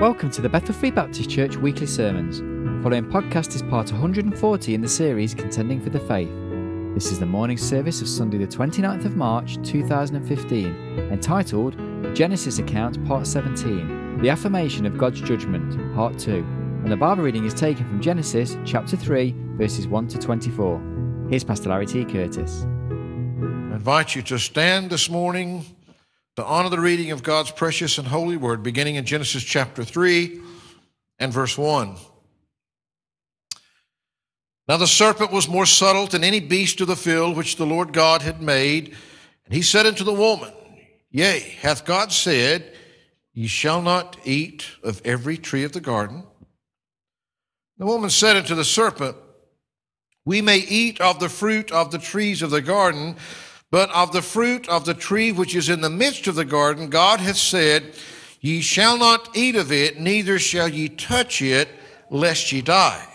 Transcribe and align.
Welcome 0.00 0.30
to 0.32 0.42
the 0.42 0.48
Bethel 0.50 0.74
Free 0.74 0.90
Baptist 0.90 1.30
Church 1.30 1.56
weekly 1.56 1.86
sermons. 1.86 2.40
Following 2.84 3.06
podcast 3.06 3.54
is 3.54 3.62
part 3.62 3.90
140 3.90 4.74
in 4.74 4.82
the 4.82 4.88
series 4.88 5.34
Contending 5.34 5.80
for 5.80 5.88
the 5.88 6.00
Faith. 6.00 6.28
This 6.92 7.10
is 7.10 7.18
the 7.18 7.24
morning 7.24 7.56
service 7.56 8.02
of 8.02 8.08
Sunday, 8.08 8.36
the 8.36 8.46
29th 8.46 9.06
of 9.06 9.16
March 9.16 9.56
2015, 9.62 11.08
entitled 11.10 12.14
Genesis 12.14 12.58
Account 12.58 13.02
Part 13.06 13.26
17 13.26 14.20
The 14.20 14.28
Affirmation 14.28 14.84
of 14.84 14.98
God's 14.98 15.22
Judgment, 15.22 15.94
Part 15.94 16.18
2. 16.18 16.44
And 16.82 16.92
the 16.92 16.96
Bible 16.98 17.22
reading 17.22 17.46
is 17.46 17.54
taken 17.54 17.88
from 17.88 18.02
Genesis 18.02 18.58
chapter 18.66 18.98
3, 18.98 19.34
verses 19.56 19.88
1 19.88 20.08
to 20.08 20.18
24. 20.18 21.26
Here's 21.30 21.42
Pastor 21.42 21.70
Larry 21.70 21.86
T. 21.86 22.04
Curtis. 22.04 22.64
I 22.64 23.76
invite 23.76 24.14
you 24.14 24.20
to 24.24 24.38
stand 24.38 24.90
this 24.90 25.08
morning 25.08 25.64
to 26.36 26.44
honor 26.44 26.68
the 26.68 26.78
reading 26.78 27.10
of 27.12 27.22
God's 27.22 27.50
precious 27.50 27.96
and 27.96 28.06
holy 28.06 28.36
word, 28.36 28.62
beginning 28.62 28.96
in 28.96 29.06
Genesis 29.06 29.42
chapter 29.42 29.82
3 29.82 30.38
and 31.18 31.32
verse 31.32 31.56
1. 31.56 31.96
Now 34.68 34.76
the 34.76 34.86
serpent 34.86 35.32
was 35.32 35.48
more 35.48 35.64
subtle 35.64 36.06
than 36.06 36.22
any 36.22 36.40
beast 36.40 36.80
of 36.82 36.88
the 36.88 36.96
field 36.96 37.36
which 37.36 37.56
the 37.56 37.64
Lord 37.64 37.94
God 37.94 38.20
had 38.20 38.42
made. 38.42 38.94
And 39.46 39.54
he 39.54 39.62
said 39.62 39.86
unto 39.86 40.04
the 40.04 40.12
woman, 40.12 40.52
Yea, 41.10 41.40
hath 41.60 41.86
God 41.86 42.12
said, 42.12 42.74
Ye 43.32 43.46
shall 43.46 43.80
not 43.80 44.18
eat 44.24 44.66
of 44.82 45.00
every 45.06 45.38
tree 45.38 45.64
of 45.64 45.72
the 45.72 45.80
garden? 45.80 46.24
The 47.78 47.86
woman 47.86 48.10
said 48.10 48.36
unto 48.36 48.54
the 48.54 48.64
serpent, 48.64 49.16
We 50.26 50.42
may 50.42 50.58
eat 50.58 51.00
of 51.00 51.18
the 51.18 51.28
fruit 51.30 51.70
of 51.70 51.92
the 51.92 51.98
trees 51.98 52.42
of 52.42 52.50
the 52.50 52.62
garden, 52.62 53.16
but 53.70 53.90
of 53.90 54.12
the 54.12 54.22
fruit 54.22 54.68
of 54.68 54.84
the 54.84 54.94
tree 54.94 55.32
which 55.32 55.54
is 55.54 55.68
in 55.68 55.80
the 55.80 55.90
midst 55.90 56.26
of 56.26 56.34
the 56.34 56.44
garden, 56.44 56.88
God 56.88 57.20
hath 57.20 57.36
said, 57.36 57.94
Ye 58.40 58.60
shall 58.60 58.96
not 58.96 59.36
eat 59.36 59.56
of 59.56 59.72
it, 59.72 59.98
neither 59.98 60.38
shall 60.38 60.68
ye 60.68 60.88
touch 60.88 61.42
it, 61.42 61.68
lest 62.10 62.52
ye 62.52 62.62
die. 62.62 63.06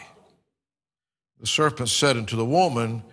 The 1.39 1.47
serpent 1.47 1.89
said 1.89 2.17
unto 2.17 2.35
the 2.35 2.45
woman, 2.45 3.03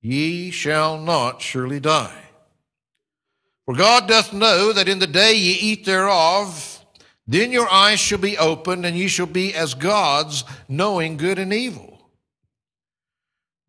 Ye 0.00 0.50
shall 0.50 0.98
not 0.98 1.42
surely 1.42 1.80
die. 1.80 2.16
For 3.66 3.74
God 3.74 4.08
doth 4.08 4.32
know 4.32 4.72
that 4.72 4.88
in 4.88 4.98
the 4.98 5.06
day 5.06 5.34
ye 5.34 5.52
eat 5.52 5.84
thereof, 5.84 6.84
then 7.26 7.52
your 7.52 7.70
eyes 7.70 8.00
shall 8.00 8.18
be 8.18 8.38
opened, 8.38 8.84
and 8.86 8.96
ye 8.96 9.06
shall 9.06 9.26
be 9.26 9.54
as 9.54 9.74
gods, 9.74 10.42
knowing 10.68 11.16
good 11.16 11.38
and 11.38 11.52
evil. 11.52 11.99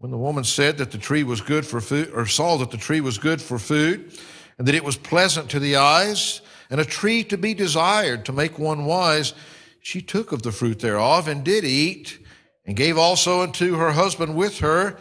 When 0.01 0.09
the 0.09 0.17
woman 0.17 0.43
said 0.43 0.79
that 0.79 0.89
the 0.89 0.97
tree 0.97 1.21
was 1.21 1.41
good 1.41 1.63
for 1.63 1.79
food, 1.79 2.09
or 2.15 2.25
saw 2.25 2.57
that 2.57 2.71
the 2.71 2.77
tree 2.77 3.01
was 3.01 3.19
good 3.19 3.39
for 3.39 3.59
food, 3.59 4.11
and 4.57 4.67
that 4.67 4.73
it 4.73 4.83
was 4.83 4.97
pleasant 4.97 5.47
to 5.51 5.59
the 5.59 5.75
eyes, 5.75 6.41
and 6.71 6.81
a 6.81 6.85
tree 6.85 7.23
to 7.25 7.37
be 7.37 7.53
desired 7.53 8.25
to 8.25 8.33
make 8.33 8.57
one 8.57 8.85
wise, 8.85 9.35
she 9.79 10.01
took 10.01 10.31
of 10.31 10.41
the 10.41 10.51
fruit 10.51 10.79
thereof 10.79 11.27
and 11.27 11.43
did 11.43 11.63
eat, 11.65 12.17
and 12.65 12.75
gave 12.75 12.97
also 12.97 13.41
unto 13.41 13.75
her 13.75 13.91
husband 13.91 14.35
with 14.35 14.57
her, 14.57 14.97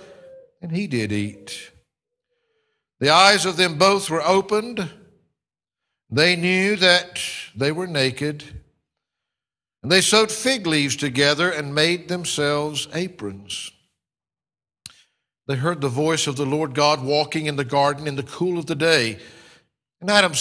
and 0.60 0.70
he 0.70 0.86
did 0.86 1.12
eat. 1.12 1.70
The 2.98 3.08
eyes 3.08 3.46
of 3.46 3.56
them 3.56 3.78
both 3.78 4.10
were 4.10 4.20
opened. 4.20 4.86
They 6.10 6.36
knew 6.36 6.76
that 6.76 7.18
they 7.56 7.72
were 7.72 7.86
naked. 7.86 8.44
And 9.82 9.90
they 9.90 10.02
sewed 10.02 10.30
fig 10.30 10.66
leaves 10.66 10.96
together 10.96 11.50
and 11.50 11.74
made 11.74 12.08
themselves 12.08 12.86
aprons. 12.92 13.72
They 15.46 15.56
heard 15.56 15.80
the 15.80 15.88
voice 15.88 16.26
of 16.26 16.36
the 16.36 16.46
Lord 16.46 16.74
God 16.74 17.02
walking 17.02 17.46
in 17.46 17.56
the 17.56 17.64
garden 17.64 18.06
in 18.06 18.16
the 18.16 18.22
cool 18.22 18.58
of 18.58 18.66
the 18.66 18.74
day. 18.74 19.18
And 20.00 20.10
Adam 20.10 20.32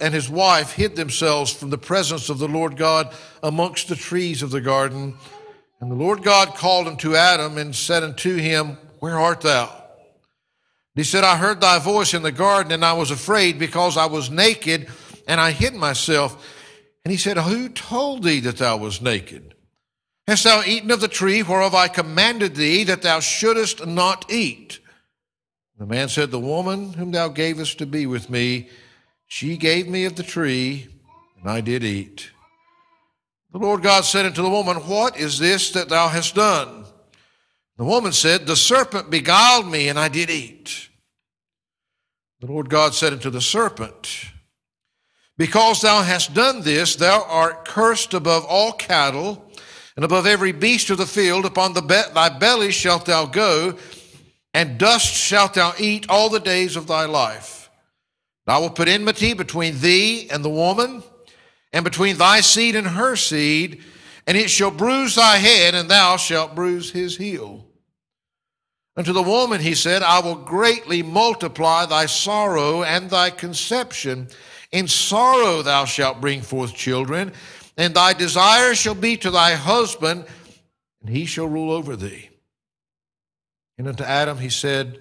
and 0.00 0.12
his 0.12 0.28
wife 0.28 0.72
hid 0.72 0.96
themselves 0.96 1.52
from 1.52 1.70
the 1.70 1.78
presence 1.78 2.28
of 2.28 2.38
the 2.38 2.48
Lord 2.48 2.76
God 2.76 3.14
amongst 3.42 3.88
the 3.88 3.96
trees 3.96 4.42
of 4.42 4.50
the 4.50 4.60
garden. 4.60 5.14
And 5.80 5.90
the 5.90 5.94
Lord 5.96 6.22
God 6.22 6.54
called 6.54 6.86
unto 6.86 7.14
Adam 7.14 7.58
and 7.58 7.74
said 7.74 8.02
unto 8.02 8.36
him, 8.36 8.76
Where 8.98 9.18
art 9.18 9.40
thou? 9.40 9.64
And 10.96 11.04
he 11.04 11.04
said, 11.04 11.24
I 11.24 11.36
heard 11.36 11.60
thy 11.60 11.78
voice 11.78 12.14
in 12.14 12.22
the 12.22 12.32
garden, 12.32 12.72
and 12.72 12.84
I 12.84 12.94
was 12.94 13.10
afraid 13.10 13.58
because 13.58 13.96
I 13.96 14.06
was 14.06 14.30
naked, 14.30 14.88
and 15.28 15.40
I 15.40 15.50
hid 15.50 15.74
myself. 15.74 16.54
And 17.04 17.12
he 17.12 17.18
said, 17.18 17.36
Who 17.36 17.68
told 17.68 18.22
thee 18.22 18.40
that 18.40 18.58
thou 18.58 18.78
was 18.78 19.00
naked? 19.00 19.55
Hast 20.26 20.42
thou 20.42 20.62
eaten 20.64 20.90
of 20.90 21.00
the 21.00 21.08
tree 21.08 21.42
whereof 21.42 21.74
I 21.74 21.86
commanded 21.86 22.56
thee 22.56 22.82
that 22.84 23.02
thou 23.02 23.20
shouldest 23.20 23.86
not 23.86 24.30
eat? 24.30 24.80
The 25.78 25.86
man 25.86 26.08
said, 26.08 26.30
The 26.30 26.40
woman 26.40 26.94
whom 26.94 27.12
thou 27.12 27.28
gavest 27.28 27.78
to 27.78 27.86
be 27.86 28.06
with 28.06 28.28
me, 28.28 28.68
she 29.26 29.56
gave 29.56 29.86
me 29.86 30.04
of 30.04 30.16
the 30.16 30.24
tree, 30.24 30.88
and 31.40 31.48
I 31.48 31.60
did 31.60 31.84
eat. 31.84 32.30
The 33.52 33.58
Lord 33.58 33.82
God 33.82 34.04
said 34.04 34.26
unto 34.26 34.42
the 34.42 34.50
woman, 34.50 34.78
What 34.78 35.16
is 35.16 35.38
this 35.38 35.70
that 35.72 35.88
thou 35.88 36.08
hast 36.08 36.34
done? 36.34 36.86
The 37.76 37.84
woman 37.84 38.12
said, 38.12 38.46
The 38.46 38.56
serpent 38.56 39.10
beguiled 39.10 39.70
me, 39.70 39.88
and 39.88 39.98
I 39.98 40.08
did 40.08 40.28
eat. 40.28 40.88
The 42.40 42.46
Lord 42.46 42.68
God 42.68 42.94
said 42.94 43.12
unto 43.12 43.30
the 43.30 43.40
serpent, 43.40 44.26
Because 45.38 45.82
thou 45.82 46.02
hast 46.02 46.34
done 46.34 46.62
this, 46.62 46.96
thou 46.96 47.24
art 47.28 47.64
cursed 47.64 48.12
above 48.12 48.44
all 48.46 48.72
cattle 48.72 49.46
and 49.96 50.04
above 50.04 50.26
every 50.26 50.52
beast 50.52 50.90
of 50.90 50.98
the 50.98 51.06
field, 51.06 51.46
upon 51.46 51.72
the 51.72 51.80
be- 51.80 52.02
thy 52.14 52.28
belly 52.28 52.70
shalt 52.70 53.06
thou 53.06 53.24
go, 53.24 53.76
and 54.52 54.78
dust 54.78 55.12
shalt 55.12 55.54
thou 55.54 55.72
eat 55.78 56.08
all 56.08 56.28
the 56.28 56.40
days 56.40 56.76
of 56.76 56.86
thy 56.86 57.06
life. 57.06 57.70
And 58.46 58.54
I 58.54 58.58
will 58.58 58.70
put 58.70 58.88
enmity 58.88 59.32
between 59.32 59.80
thee 59.80 60.28
and 60.30 60.44
the 60.44 60.50
woman, 60.50 61.02
and 61.72 61.84
between 61.84 62.18
thy 62.18 62.42
seed 62.42 62.76
and 62.76 62.86
her 62.86 63.16
seed, 63.16 63.82
and 64.26 64.36
it 64.36 64.50
shall 64.50 64.70
bruise 64.70 65.14
thy 65.14 65.38
head, 65.38 65.74
and 65.74 65.88
thou 65.88 66.16
shalt 66.16 66.54
bruise 66.54 66.90
his 66.90 67.16
heel. 67.16 67.66
Unto 68.98 69.12
the 69.12 69.22
woman 69.22 69.60
he 69.60 69.74
said, 69.74 70.02
I 70.02 70.20
will 70.20 70.36
greatly 70.36 71.02
multiply 71.02 71.84
thy 71.84 72.06
sorrow 72.06 72.82
and 72.82 73.10
thy 73.10 73.30
conception. 73.30 74.28
In 74.72 74.88
sorrow 74.88 75.62
thou 75.62 75.84
shalt 75.84 76.20
bring 76.20 76.40
forth 76.40 76.74
children 76.74 77.32
and 77.76 77.94
thy 77.94 78.12
desire 78.12 78.74
shall 78.74 78.94
be 78.94 79.16
to 79.18 79.30
thy 79.30 79.54
husband, 79.54 80.24
and 81.00 81.10
he 81.10 81.26
shall 81.26 81.46
rule 81.46 81.70
over 81.70 81.96
thee. 81.96 82.30
And 83.78 83.88
unto 83.88 84.04
Adam 84.04 84.38
he 84.38 84.48
said, 84.48 84.98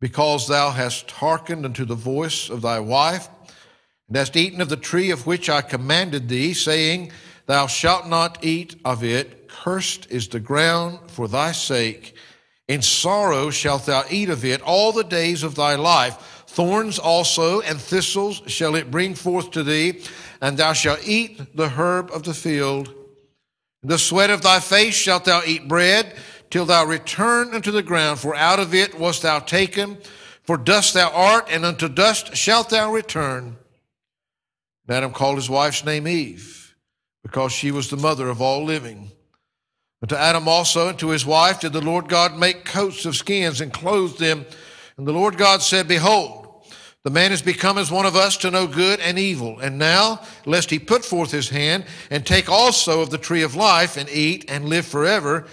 Because 0.00 0.46
thou 0.46 0.70
hast 0.70 1.10
hearkened 1.10 1.64
unto 1.64 1.84
the 1.84 1.94
voice 1.94 2.48
of 2.48 2.62
thy 2.62 2.78
wife, 2.80 3.28
and 4.08 4.16
hast 4.16 4.36
eaten 4.36 4.60
of 4.60 4.68
the 4.68 4.76
tree 4.76 5.10
of 5.10 5.26
which 5.26 5.50
I 5.50 5.62
commanded 5.62 6.28
thee, 6.28 6.54
saying, 6.54 7.10
Thou 7.46 7.66
shalt 7.66 8.06
not 8.06 8.44
eat 8.44 8.76
of 8.84 9.02
it, 9.02 9.48
cursed 9.48 10.10
is 10.10 10.28
the 10.28 10.40
ground 10.40 11.10
for 11.10 11.26
thy 11.26 11.52
sake. 11.52 12.14
In 12.68 12.82
sorrow 12.82 13.50
shalt 13.50 13.86
thou 13.86 14.04
eat 14.08 14.30
of 14.30 14.44
it 14.44 14.62
all 14.62 14.92
the 14.92 15.02
days 15.02 15.42
of 15.42 15.56
thy 15.56 15.74
life. 15.74 16.44
Thorns 16.46 16.98
also 16.98 17.60
and 17.60 17.80
thistles 17.80 18.42
shall 18.46 18.76
it 18.76 18.90
bring 18.90 19.14
forth 19.14 19.50
to 19.52 19.62
thee, 19.62 20.02
and 20.42 20.58
thou 20.58 20.72
shalt 20.72 21.06
eat 21.06 21.56
the 21.56 21.70
herb 21.70 22.10
of 22.10 22.24
the 22.24 22.34
field. 22.34 22.92
The 23.84 23.98
sweat 23.98 24.28
of 24.28 24.42
thy 24.42 24.58
face 24.58 24.94
shalt 24.94 25.24
thou 25.24 25.42
eat 25.46 25.68
bread, 25.68 26.14
till 26.50 26.66
thou 26.66 26.84
return 26.84 27.54
unto 27.54 27.70
the 27.70 27.82
ground, 27.82 28.18
for 28.18 28.34
out 28.34 28.58
of 28.58 28.74
it 28.74 28.98
wast 28.98 29.22
thou 29.22 29.38
taken. 29.38 29.96
For 30.42 30.58
dust 30.58 30.94
thou 30.94 31.10
art, 31.10 31.46
and 31.48 31.64
unto 31.64 31.88
dust 31.88 32.36
shalt 32.36 32.70
thou 32.70 32.92
return. 32.92 33.56
And 34.88 34.96
Adam 34.96 35.12
called 35.12 35.36
his 35.36 35.48
wife's 35.48 35.84
name 35.84 36.08
Eve, 36.08 36.74
because 37.22 37.52
she 37.52 37.70
was 37.70 37.88
the 37.88 37.96
mother 37.96 38.28
of 38.28 38.42
all 38.42 38.64
living. 38.64 39.12
And 40.00 40.08
to 40.08 40.18
Adam 40.18 40.48
also 40.48 40.88
and 40.88 40.98
to 40.98 41.10
his 41.10 41.24
wife 41.24 41.60
did 41.60 41.72
the 41.72 41.80
Lord 41.80 42.08
God 42.08 42.36
make 42.36 42.64
coats 42.64 43.06
of 43.06 43.14
skins 43.14 43.60
and 43.60 43.72
clothed 43.72 44.18
them. 44.18 44.44
And 44.96 45.06
the 45.06 45.12
Lord 45.12 45.38
God 45.38 45.62
said, 45.62 45.86
Behold, 45.86 46.41
the 47.04 47.10
man 47.10 47.32
is 47.32 47.42
become 47.42 47.78
as 47.78 47.90
one 47.90 48.06
of 48.06 48.14
us 48.14 48.36
to 48.38 48.50
know 48.50 48.66
good 48.66 49.00
and 49.00 49.18
evil. 49.18 49.58
And 49.58 49.76
now, 49.76 50.20
lest 50.46 50.70
he 50.70 50.78
put 50.78 51.04
forth 51.04 51.32
his 51.32 51.48
hand 51.48 51.84
and 52.10 52.24
take 52.24 52.48
also 52.48 53.00
of 53.00 53.10
the 53.10 53.18
tree 53.18 53.42
of 53.42 53.56
life 53.56 53.96
and 53.96 54.08
eat 54.08 54.44
and 54.48 54.66
live 54.66 54.86
forever. 54.86 55.46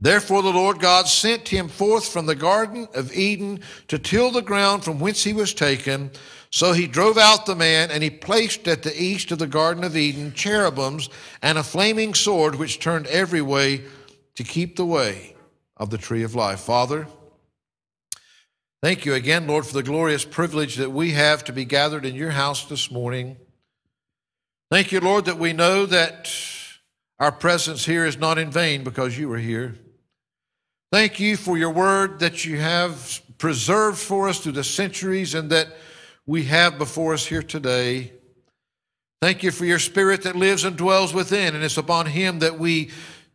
Therefore, 0.00 0.42
the 0.42 0.48
Lord 0.48 0.80
God 0.80 1.06
sent 1.06 1.48
him 1.48 1.68
forth 1.68 2.08
from 2.08 2.26
the 2.26 2.34
Garden 2.34 2.88
of 2.94 3.14
Eden 3.14 3.60
to 3.88 3.98
till 3.98 4.30
the 4.30 4.42
ground 4.42 4.82
from 4.82 4.98
whence 4.98 5.22
he 5.22 5.32
was 5.32 5.54
taken. 5.54 6.10
So 6.50 6.72
he 6.72 6.88
drove 6.88 7.18
out 7.18 7.46
the 7.46 7.54
man, 7.54 7.92
and 7.92 8.02
he 8.02 8.10
placed 8.10 8.66
at 8.66 8.82
the 8.82 9.00
east 9.00 9.30
of 9.30 9.38
the 9.38 9.46
Garden 9.46 9.84
of 9.84 9.96
Eden 9.96 10.32
cherubims 10.32 11.08
and 11.42 11.58
a 11.58 11.62
flaming 11.62 12.14
sword 12.14 12.56
which 12.56 12.80
turned 12.80 13.06
every 13.06 13.42
way 13.42 13.82
to 14.34 14.42
keep 14.42 14.74
the 14.74 14.86
way 14.86 15.36
of 15.76 15.90
the 15.90 15.98
tree 15.98 16.24
of 16.24 16.34
life. 16.34 16.60
Father, 16.60 17.06
Thank 18.82 19.04
you 19.04 19.12
again, 19.12 19.46
Lord, 19.46 19.66
for 19.66 19.74
the 19.74 19.82
glorious 19.82 20.24
privilege 20.24 20.76
that 20.76 20.90
we 20.90 21.10
have 21.10 21.44
to 21.44 21.52
be 21.52 21.66
gathered 21.66 22.06
in 22.06 22.14
your 22.14 22.30
house 22.30 22.64
this 22.64 22.90
morning. 22.90 23.36
Thank 24.70 24.90
you, 24.90 25.00
Lord, 25.00 25.26
that 25.26 25.36
we 25.36 25.52
know 25.52 25.84
that 25.84 26.32
our 27.18 27.30
presence 27.30 27.84
here 27.84 28.06
is 28.06 28.16
not 28.16 28.38
in 28.38 28.50
vain 28.50 28.82
because 28.82 29.18
you 29.18 29.30
are 29.32 29.38
here. 29.38 29.76
Thank 30.90 31.20
you 31.20 31.36
for 31.36 31.58
your 31.58 31.68
word 31.68 32.20
that 32.20 32.46
you 32.46 32.58
have 32.58 33.20
preserved 33.36 33.98
for 33.98 34.30
us 34.30 34.38
through 34.38 34.52
the 34.52 34.64
centuries 34.64 35.34
and 35.34 35.50
that 35.50 35.76
we 36.24 36.44
have 36.44 36.78
before 36.78 37.12
us 37.12 37.26
here 37.26 37.42
today. 37.42 38.12
Thank 39.20 39.42
you 39.42 39.50
for 39.50 39.66
your 39.66 39.78
spirit 39.78 40.22
that 40.22 40.36
lives 40.36 40.64
and 40.64 40.74
dwells 40.74 41.12
within, 41.12 41.54
and 41.54 41.62
it's 41.62 41.76
upon 41.76 42.06
him 42.06 42.38
that 42.38 42.58
we 42.58 42.92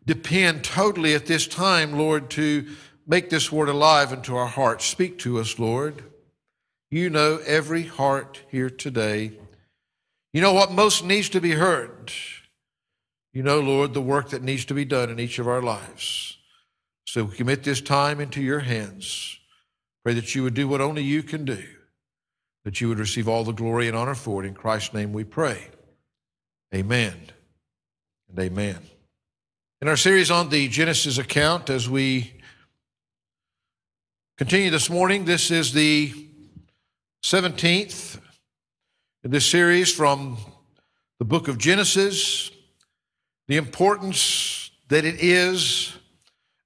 depend 0.08 0.64
totally 0.64 1.14
at 1.14 1.28
this 1.28 1.46
time, 1.46 1.94
Lord, 1.94 2.32
to 2.32 2.66
make 3.06 3.30
this 3.30 3.52
word 3.52 3.70
alive 3.70 4.12
into 4.12 4.36
our 4.36 4.48
hearts. 4.48 4.86
Speak 4.86 5.20
to 5.20 5.40
us, 5.40 5.60
Lord. 5.60 6.04
You 6.90 7.10
know 7.10 7.40
every 7.46 7.84
heart 7.84 8.42
here 8.50 8.70
today. 8.70 9.34
You 10.34 10.42
know 10.42 10.54
what 10.54 10.72
most 10.72 11.04
needs 11.04 11.30
to 11.30 11.42
be 11.42 11.52
heard. 11.52 12.12
You 13.34 13.44
know, 13.44 13.60
Lord, 13.60 13.94
the 13.94 14.02
work 14.02 14.30
that 14.30 14.44
needs 14.44 14.66
to 14.66 14.74
be 14.74 14.86
done 14.86 15.10
in 15.10 15.20
each 15.20 15.40
of 15.40 15.48
our 15.48 15.62
lives. 15.62 16.38
So 17.06 17.26
we 17.26 17.36
commit 17.36 17.64
this 17.64 17.82
time 17.82 18.20
into 18.20 18.42
your 18.42 18.62
hands. 18.62 19.38
Pray 20.04 20.14
that 20.14 20.36
you 20.36 20.44
would 20.44 20.54
do 20.54 20.68
what 20.68 20.82
only 20.82 21.04
you 21.04 21.24
can 21.24 21.46
do, 21.46 21.64
that 22.64 22.80
you 22.80 22.88
would 22.88 23.00
receive 23.00 23.28
all 23.28 23.44
the 23.44 23.52
glory 23.52 23.88
and 23.88 23.98
honor 23.98 24.16
for 24.16 24.44
it. 24.44 24.48
In 24.48 24.54
Christ's 24.54 24.94
name 24.94 25.14
we 25.14 25.24
pray. 25.24 25.68
Amen 26.74 27.16
and 28.30 28.40
amen. 28.40 28.78
In 29.82 29.88
our 29.88 29.98
series 29.98 30.32
on 30.32 30.50
the 30.50 30.68
Genesis 30.68 31.18
account, 31.18 31.70
as 31.70 31.90
we 31.90 32.35
continue 34.38 34.70
this 34.70 34.90
morning, 34.90 35.24
this 35.24 35.50
is 35.50 35.72
the 35.72 36.12
17th 37.24 38.20
in 39.24 39.32
this 39.32 39.46
series 39.46 39.94
from 39.94 40.38
the 41.20 41.26
book 41.26 41.48
of 41.48 41.58
Genesis, 41.58 42.52
the 43.48 43.56
importance 43.56 44.72
that 44.90 45.06
it 45.06 45.24
is 45.24 45.98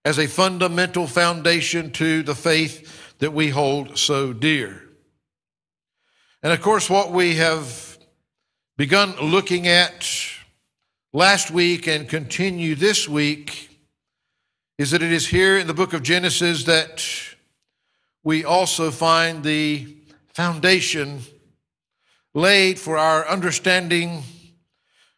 as 0.04 0.18
a 0.18 0.25
fundamental 0.25 1.06
foundation 1.06 1.92
to 1.92 2.24
the 2.24 2.33
faith 2.33 3.19
that 3.19 3.33
we 3.33 3.50
hold 3.50 4.00
so 4.00 4.33
dear. 4.33 4.81
And 6.42 6.51
of 6.51 6.62
course, 6.62 6.89
what 6.89 7.12
we 7.12 7.36
have 7.36 8.00
begun 8.77 9.15
looking 9.22 9.68
at 9.68 10.10
last 11.13 11.51
week 11.51 11.86
and 11.86 12.10
continue 12.10 12.74
this 12.74 13.07
week 13.07 13.69
is 14.80 14.89
that 14.89 15.04
it 15.04 15.12
is 15.12 15.27
here 15.27 15.60
in 15.60 15.68
the 15.68 15.74
book 15.75 15.94
of 15.94 16.01
Genesis 16.01 16.63
that 16.63 17.06
we 18.24 18.44
also 18.44 18.92
find 18.92 19.44
the 19.44 19.95
foundation 20.33 21.21
laid 22.33 22.80
for 22.80 22.98
our 22.98 23.27
understanding. 23.27 24.24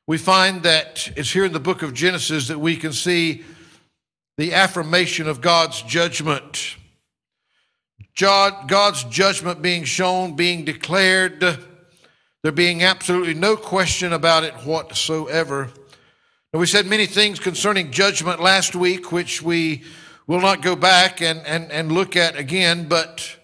We 0.07 0.17
find 0.17 0.63
that 0.63 1.11
it's 1.15 1.31
here 1.31 1.45
in 1.45 1.53
the 1.53 1.59
book 1.59 1.81
of 1.81 1.93
Genesis 1.93 2.47
that 2.47 2.59
we 2.59 2.75
can 2.75 2.93
see 2.93 3.43
the 4.37 4.53
affirmation 4.53 5.27
of 5.27 5.41
God's 5.41 5.81
judgment. 5.83 6.75
God's 8.17 9.03
judgment 9.05 9.61
being 9.61 9.83
shown, 9.83 10.35
being 10.35 10.65
declared 10.65 11.39
there 12.43 12.51
being 12.51 12.81
absolutely 12.83 13.35
no 13.35 13.55
question 13.55 14.13
about 14.13 14.43
it 14.43 14.53
whatsoever. 14.65 15.69
Now, 16.51 16.59
we 16.59 16.65
said 16.65 16.87
many 16.87 17.05
things 17.05 17.39
concerning 17.39 17.91
judgment 17.91 18.41
last 18.41 18.75
week, 18.75 19.11
which 19.11 19.43
we 19.43 19.83
will 20.31 20.39
not 20.39 20.61
go 20.61 20.77
back 20.77 21.21
and, 21.21 21.45
and, 21.45 21.69
and 21.73 21.91
look 21.91 22.15
at 22.15 22.37
again, 22.37 22.87
but 22.87 23.37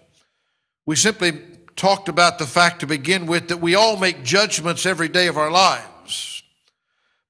we 0.86 0.96
simply 0.96 1.38
talked 1.76 2.08
about 2.08 2.38
the 2.38 2.46
fact 2.46 2.80
to 2.80 2.86
begin 2.86 3.26
with 3.26 3.48
that 3.48 3.60
we 3.60 3.74
all 3.74 3.98
make 3.98 4.24
judgments 4.24 4.86
every 4.86 5.06
day 5.06 5.26
of 5.26 5.36
our 5.36 5.50
lives. 5.50 6.42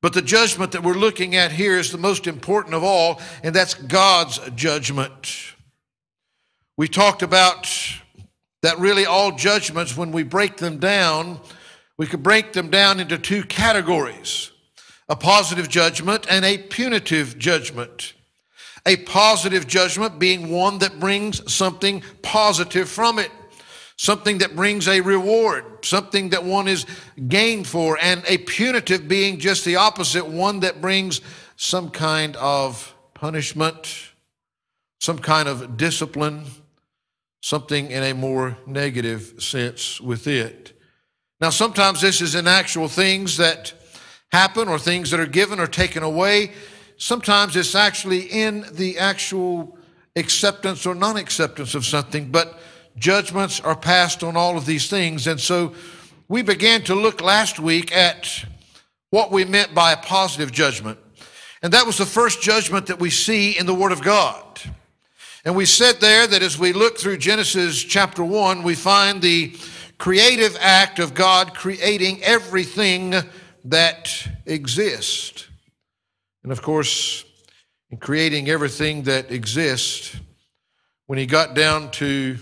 But 0.00 0.12
the 0.12 0.22
judgment 0.22 0.70
that 0.70 0.84
we're 0.84 0.94
looking 0.94 1.34
at 1.34 1.50
here 1.50 1.76
is 1.76 1.90
the 1.90 1.98
most 1.98 2.28
important 2.28 2.76
of 2.76 2.84
all, 2.84 3.20
and 3.42 3.52
that's 3.52 3.74
God's 3.74 4.38
judgment. 4.54 5.34
We 6.76 6.86
talked 6.86 7.22
about 7.22 7.68
that 8.62 8.78
really 8.78 9.06
all 9.06 9.32
judgments, 9.32 9.96
when 9.96 10.12
we 10.12 10.22
break 10.22 10.58
them 10.58 10.78
down, 10.78 11.40
we 11.96 12.06
could 12.06 12.22
break 12.22 12.52
them 12.52 12.70
down 12.70 13.00
into 13.00 13.18
two 13.18 13.42
categories 13.42 14.52
a 15.08 15.16
positive 15.16 15.68
judgment 15.68 16.26
and 16.30 16.44
a 16.44 16.58
punitive 16.58 17.38
judgment. 17.38 18.12
A 18.88 18.96
positive 18.96 19.66
judgment 19.66 20.18
being 20.18 20.50
one 20.50 20.78
that 20.78 20.98
brings 20.98 21.52
something 21.52 22.02
positive 22.22 22.88
from 22.88 23.18
it, 23.18 23.30
something 23.96 24.38
that 24.38 24.56
brings 24.56 24.88
a 24.88 25.02
reward, 25.02 25.84
something 25.84 26.30
that 26.30 26.42
one 26.42 26.68
is 26.68 26.86
gained 27.28 27.66
for, 27.66 27.98
and 28.00 28.24
a 28.26 28.38
punitive 28.38 29.06
being 29.06 29.38
just 29.38 29.66
the 29.66 29.76
opposite, 29.76 30.26
one 30.26 30.60
that 30.60 30.80
brings 30.80 31.20
some 31.56 31.90
kind 31.90 32.34
of 32.36 32.94
punishment, 33.12 34.12
some 35.00 35.18
kind 35.18 35.50
of 35.50 35.76
discipline, 35.76 36.44
something 37.42 37.90
in 37.90 38.02
a 38.02 38.14
more 38.14 38.56
negative 38.66 39.34
sense 39.38 40.00
with 40.00 40.26
it. 40.26 40.72
Now, 41.42 41.50
sometimes 41.50 42.00
this 42.00 42.22
is 42.22 42.34
in 42.34 42.46
actual 42.48 42.88
things 42.88 43.36
that 43.36 43.74
happen 44.32 44.66
or 44.66 44.78
things 44.78 45.10
that 45.10 45.20
are 45.20 45.26
given 45.26 45.60
or 45.60 45.66
taken 45.66 46.02
away. 46.02 46.52
Sometimes 46.98 47.54
it's 47.54 47.76
actually 47.76 48.22
in 48.22 48.66
the 48.72 48.98
actual 48.98 49.78
acceptance 50.16 50.84
or 50.84 50.96
non 50.96 51.16
acceptance 51.16 51.76
of 51.76 51.86
something, 51.86 52.30
but 52.30 52.58
judgments 52.96 53.60
are 53.60 53.76
passed 53.76 54.24
on 54.24 54.36
all 54.36 54.58
of 54.58 54.66
these 54.66 54.90
things. 54.90 55.28
And 55.28 55.40
so 55.40 55.74
we 56.26 56.42
began 56.42 56.82
to 56.82 56.96
look 56.96 57.22
last 57.22 57.60
week 57.60 57.94
at 57.96 58.44
what 59.10 59.30
we 59.30 59.44
meant 59.44 59.74
by 59.74 59.92
a 59.92 59.96
positive 59.96 60.50
judgment. 60.50 60.98
And 61.62 61.72
that 61.72 61.86
was 61.86 61.98
the 61.98 62.06
first 62.06 62.42
judgment 62.42 62.86
that 62.86 62.98
we 62.98 63.10
see 63.10 63.56
in 63.56 63.66
the 63.66 63.74
Word 63.74 63.92
of 63.92 64.02
God. 64.02 64.60
And 65.44 65.56
we 65.56 65.66
said 65.66 66.00
there 66.00 66.26
that 66.26 66.42
as 66.42 66.58
we 66.58 66.72
look 66.72 66.98
through 66.98 67.18
Genesis 67.18 67.82
chapter 67.82 68.24
1, 68.24 68.64
we 68.64 68.74
find 68.74 69.22
the 69.22 69.56
creative 69.98 70.56
act 70.60 70.98
of 70.98 71.14
God 71.14 71.54
creating 71.54 72.22
everything 72.24 73.14
that 73.64 74.28
exists. 74.46 75.47
And 76.42 76.52
of 76.52 76.62
course, 76.62 77.24
in 77.90 77.98
creating 77.98 78.48
everything 78.48 79.02
that 79.04 79.30
exists, 79.30 80.16
when 81.06 81.18
he 81.18 81.26
got 81.26 81.54
down 81.54 81.90
to 81.92 82.38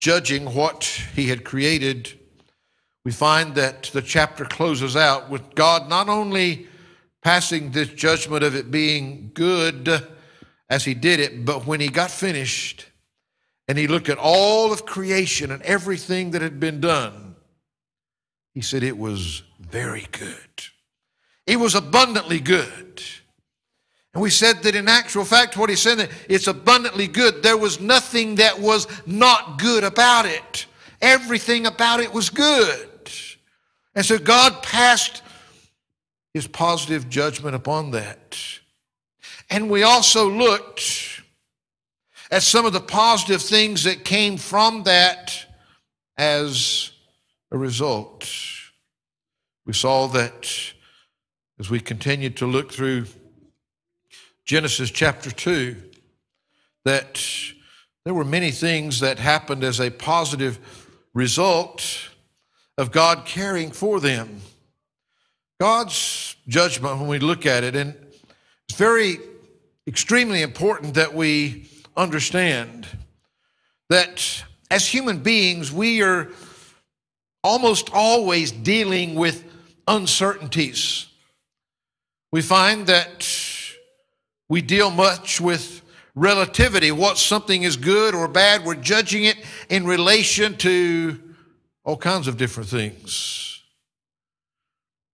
judging 0.00 0.52
what 0.54 0.84
he 1.14 1.28
had 1.28 1.44
created, 1.44 2.18
we 3.04 3.12
find 3.12 3.54
that 3.54 3.84
the 3.92 4.02
chapter 4.02 4.44
closes 4.44 4.96
out 4.96 5.30
with 5.30 5.54
God 5.54 5.88
not 5.88 6.08
only 6.08 6.66
passing 7.22 7.70
this 7.70 7.88
judgment 7.88 8.42
of 8.42 8.54
it 8.54 8.70
being 8.70 9.30
good 9.34 9.88
as 10.68 10.84
he 10.84 10.94
did 10.94 11.20
it, 11.20 11.44
but 11.44 11.66
when 11.66 11.80
he 11.80 11.88
got 11.88 12.10
finished, 12.10 12.86
and 13.68 13.78
he 13.78 13.86
looked 13.86 14.08
at 14.08 14.18
all 14.18 14.72
of 14.72 14.86
creation 14.86 15.50
and 15.50 15.62
everything 15.62 16.30
that 16.32 16.42
had 16.42 16.60
been 16.60 16.80
done, 16.80 17.36
he 18.54 18.60
said 18.60 18.82
it 18.82 18.98
was 18.98 19.42
very 19.60 20.06
good. 20.12 20.64
It 21.46 21.56
was 21.56 21.74
abundantly 21.74 22.40
good. 22.40 23.02
And 24.14 24.22
we 24.22 24.30
said 24.30 24.62
that 24.62 24.74
in 24.74 24.88
actual 24.88 25.24
fact, 25.24 25.56
what 25.56 25.68
he 25.68 25.76
said, 25.76 25.98
that 25.98 26.10
it's 26.28 26.46
abundantly 26.46 27.06
good. 27.06 27.42
There 27.42 27.56
was 27.56 27.80
nothing 27.80 28.36
that 28.36 28.58
was 28.58 28.86
not 29.06 29.58
good 29.58 29.84
about 29.84 30.24
it. 30.24 30.66
Everything 31.02 31.66
about 31.66 32.00
it 32.00 32.12
was 32.12 32.30
good. 32.30 32.88
And 33.94 34.04
so 34.04 34.18
God 34.18 34.62
passed 34.62 35.22
his 36.32 36.46
positive 36.46 37.08
judgment 37.08 37.54
upon 37.54 37.90
that. 37.92 38.38
And 39.50 39.70
we 39.70 39.82
also 39.82 40.28
looked 40.28 41.22
at 42.30 42.42
some 42.42 42.66
of 42.66 42.72
the 42.72 42.80
positive 42.80 43.42
things 43.42 43.84
that 43.84 44.04
came 44.04 44.36
from 44.36 44.82
that 44.84 45.46
as 46.16 46.90
a 47.50 47.58
result. 47.58 48.28
We 49.64 49.72
saw 49.72 50.08
that 50.08 50.74
as 51.58 51.70
we 51.70 51.80
continue 51.80 52.30
to 52.30 52.46
look 52.46 52.72
through 52.72 53.06
Genesis 54.44 54.90
chapter 54.90 55.30
2, 55.30 55.76
that 56.84 57.20
there 58.04 58.14
were 58.14 58.24
many 58.24 58.50
things 58.50 59.00
that 59.00 59.18
happened 59.18 59.64
as 59.64 59.80
a 59.80 59.90
positive 59.90 60.58
result 61.14 62.10
of 62.78 62.92
God 62.92 63.24
caring 63.24 63.70
for 63.70 64.00
them. 64.00 64.40
God's 65.58 66.36
judgment, 66.46 66.98
when 66.98 67.08
we 67.08 67.18
look 67.18 67.46
at 67.46 67.64
it, 67.64 67.74
and 67.74 67.94
it's 68.68 68.78
very 68.78 69.18
extremely 69.86 70.42
important 70.42 70.94
that 70.94 71.14
we 71.14 71.68
understand 71.96 72.86
that 73.88 74.44
as 74.70 74.86
human 74.86 75.20
beings, 75.20 75.72
we 75.72 76.02
are 76.02 76.28
almost 77.42 77.88
always 77.92 78.52
dealing 78.52 79.14
with 79.14 79.44
uncertainties. 79.88 81.06
We 82.36 82.42
find 82.42 82.86
that 82.88 83.26
we 84.50 84.60
deal 84.60 84.90
much 84.90 85.40
with 85.40 85.80
relativity. 86.14 86.92
What 86.92 87.16
something 87.16 87.62
is 87.62 87.78
good 87.78 88.14
or 88.14 88.28
bad, 88.28 88.62
we're 88.62 88.74
judging 88.74 89.24
it 89.24 89.38
in 89.70 89.86
relation 89.86 90.54
to 90.58 91.18
all 91.82 91.96
kinds 91.96 92.28
of 92.28 92.36
different 92.36 92.68
things. 92.68 93.62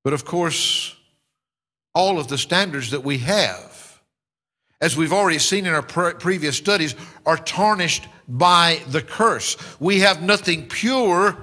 But 0.02 0.14
of 0.14 0.24
course, 0.24 0.96
all 1.94 2.18
of 2.18 2.26
the 2.26 2.36
standards 2.36 2.90
that 2.90 3.04
we 3.04 3.18
have 3.18 4.00
as 4.80 4.96
we've 4.96 5.12
already 5.12 5.38
seen 5.38 5.64
in 5.64 5.72
our 5.72 5.80
pre- 5.80 6.14
previous 6.14 6.56
studies, 6.56 6.96
are 7.24 7.36
tarnished 7.36 8.08
by 8.26 8.80
the 8.88 9.00
curse. 9.00 9.56
We 9.78 10.00
have 10.00 10.20
nothing 10.24 10.66
pure 10.66 11.36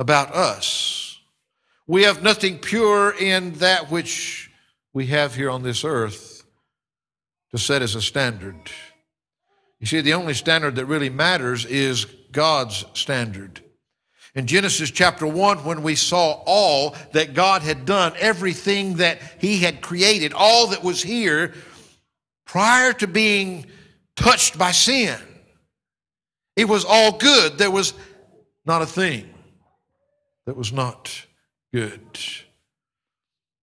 about 0.00 0.34
us. 0.34 1.20
We 1.86 2.02
have 2.02 2.20
nothing 2.24 2.58
pure 2.58 3.12
in 3.12 3.52
that 3.58 3.88
which 3.88 4.48
we 4.92 5.06
have 5.06 5.34
here 5.34 5.50
on 5.50 5.62
this 5.62 5.84
earth 5.84 6.44
to 7.50 7.58
set 7.58 7.82
as 7.82 7.94
a 7.94 8.02
standard. 8.02 8.70
You 9.80 9.86
see, 9.86 10.00
the 10.00 10.14
only 10.14 10.34
standard 10.34 10.76
that 10.76 10.86
really 10.86 11.10
matters 11.10 11.64
is 11.64 12.06
God's 12.30 12.84
standard. 12.94 13.60
In 14.34 14.46
Genesis 14.46 14.90
chapter 14.90 15.26
1, 15.26 15.64
when 15.64 15.82
we 15.82 15.94
saw 15.94 16.42
all 16.46 16.96
that 17.12 17.34
God 17.34 17.62
had 17.62 17.84
done, 17.84 18.14
everything 18.18 18.96
that 18.96 19.20
He 19.38 19.58
had 19.58 19.82
created, 19.82 20.32
all 20.32 20.68
that 20.68 20.82
was 20.82 21.02
here 21.02 21.52
prior 22.46 22.92
to 22.94 23.06
being 23.06 23.66
touched 24.16 24.56
by 24.56 24.70
sin, 24.70 25.18
it 26.56 26.66
was 26.66 26.84
all 26.86 27.18
good. 27.18 27.58
There 27.58 27.70
was 27.70 27.92
not 28.64 28.82
a 28.82 28.86
thing 28.86 29.28
that 30.46 30.56
was 30.56 30.72
not 30.72 31.26
good. 31.72 32.00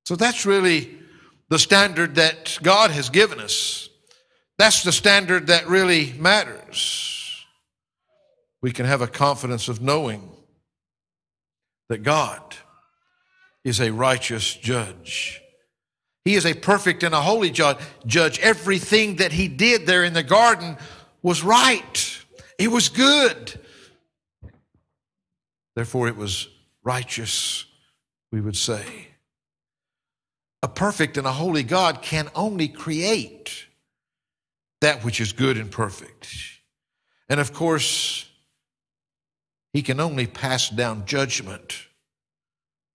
So 0.05 0.15
that's 0.15 0.45
really 0.45 0.98
the 1.49 1.59
standard 1.59 2.15
that 2.15 2.57
God 2.61 2.91
has 2.91 3.09
given 3.09 3.39
us. 3.39 3.89
That's 4.57 4.83
the 4.83 4.91
standard 4.91 5.47
that 5.47 5.67
really 5.67 6.13
matters. 6.17 7.45
We 8.61 8.71
can 8.71 8.85
have 8.85 9.01
a 9.01 9.07
confidence 9.07 9.67
of 9.67 9.81
knowing 9.81 10.29
that 11.87 12.03
God 12.03 12.55
is 13.63 13.79
a 13.79 13.91
righteous 13.91 14.53
judge. 14.53 15.41
He 16.25 16.35
is 16.35 16.45
a 16.45 16.53
perfect 16.53 17.03
and 17.03 17.15
a 17.15 17.21
holy 17.21 17.49
judge. 17.49 18.39
Everything 18.39 19.15
that 19.15 19.31
he 19.31 19.47
did 19.47 19.85
there 19.85 20.03
in 20.03 20.13
the 20.13 20.23
garden 20.23 20.77
was 21.23 21.43
right. 21.43 22.25
It 22.57 22.69
was 22.69 22.89
good. 22.89 23.59
Therefore, 25.75 26.07
it 26.09 26.17
was 26.17 26.49
righteous, 26.83 27.65
we 28.31 28.41
would 28.41 28.57
say. 28.57 29.08
A 30.61 30.67
perfect 30.67 31.17
and 31.17 31.25
a 31.25 31.31
holy 31.31 31.63
God 31.63 32.01
can 32.01 32.29
only 32.35 32.67
create 32.67 33.65
that 34.81 35.03
which 35.03 35.21
is 35.21 35.31
good 35.31 35.57
and 35.57 35.71
perfect. 35.71 36.33
And 37.29 37.39
of 37.39 37.53
course, 37.53 38.29
he 39.73 39.81
can 39.81 39.99
only 39.99 40.27
pass 40.27 40.69
down 40.69 41.05
judgment 41.05 41.87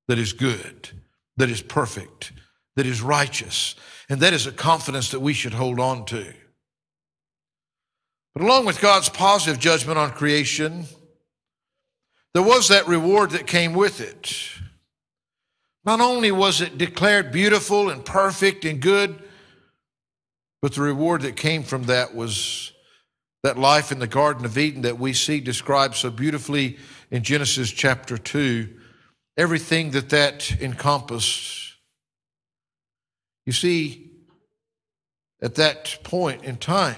that 0.09 0.19
is 0.19 0.33
good, 0.33 0.91
that 1.37 1.49
is 1.49 1.63
perfect, 1.63 2.33
that 2.77 2.87
is 2.87 3.01
righteous. 3.01 3.75
And 4.09 4.21
that 4.21 4.35
is 4.35 4.47
a 4.47 4.53
confidence 4.53 5.11
that 5.13 5.21
we 5.21 5.33
should 5.33 5.55
hold 5.55 5.81
on 5.81 6.05
to. 6.07 6.35
But 8.35 8.43
along 8.43 8.67
with 8.67 8.81
God's 8.81 9.09
positive 9.09 9.59
judgment 9.59 9.99
on 9.99 10.11
creation, 10.11 10.85
there 12.35 12.43
was 12.43 12.69
that 12.69 12.87
reward 12.89 13.31
that 13.31 13.47
came 13.47 13.73
with 13.73 14.01
it. 14.01 14.37
Not 15.85 16.01
only 16.01 16.33
was 16.33 16.61
it 16.61 16.79
declared 16.79 17.31
beautiful 17.31 17.91
and 17.91 18.05
perfect 18.05 18.65
and 18.65 18.81
good, 18.81 19.23
but 20.63 20.75
the 20.75 20.81
reward 20.81 21.23
that 21.23 21.37
came 21.37 21.63
from 21.63 21.85
that 21.85 22.15
was 22.15 22.73
that 23.43 23.59
life 23.59 23.93
in 23.93 23.99
the 23.99 24.07
Garden 24.07 24.47
of 24.47 24.57
Eden 24.57 24.83
that 24.83 24.99
we 24.99 25.13
see 25.13 25.39
described 25.41 25.95
so 25.95 26.11
beautifully 26.11 26.79
in 27.11 27.23
Genesis 27.23 27.71
chapter 27.71 28.17
2, 28.17 28.69
everything 29.37 29.91
that 29.91 30.09
that 30.09 30.51
encompassed. 30.63 31.75
You 33.45 33.53
see, 33.53 34.11
at 35.43 35.57
that 35.57 35.99
point 36.03 36.45
in 36.45 36.57
time, 36.57 36.97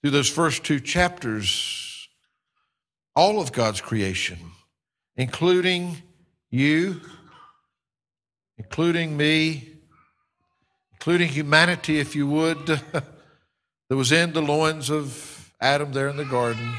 through 0.00 0.12
those 0.12 0.30
first 0.30 0.64
two 0.64 0.80
chapters, 0.80 2.08
all 3.14 3.38
of 3.38 3.52
God's 3.52 3.82
creation, 3.82 4.38
including 5.16 5.98
you, 6.50 7.02
including 8.58 9.16
me, 9.16 9.68
including 10.92 11.28
humanity, 11.28 11.98
if 11.98 12.14
you 12.14 12.26
would, 12.26 12.66
that 12.66 13.04
was 13.88 14.12
in 14.12 14.32
the 14.32 14.42
loins 14.42 14.90
of 14.90 15.52
Adam 15.60 15.92
there 15.92 16.08
in 16.08 16.16
the 16.16 16.24
garden, 16.24 16.74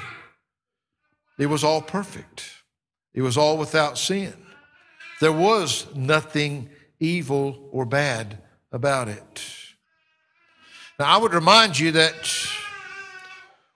it 1.38 1.48
was 1.48 1.64
all 1.64 1.82
perfect. 1.82 2.52
It 3.14 3.22
was 3.22 3.38
all 3.38 3.58
without 3.58 3.98
sin. 3.98 4.34
There 5.20 5.32
was 5.32 5.88
nothing 5.96 6.70
evil 7.00 7.70
or 7.72 7.86
bad 7.86 8.40
about 8.72 9.08
it. 9.08 9.46
Now, 11.00 11.06
I 11.06 11.18
would 11.18 11.34
remind 11.34 11.80
you 11.80 11.92
that 11.94 12.32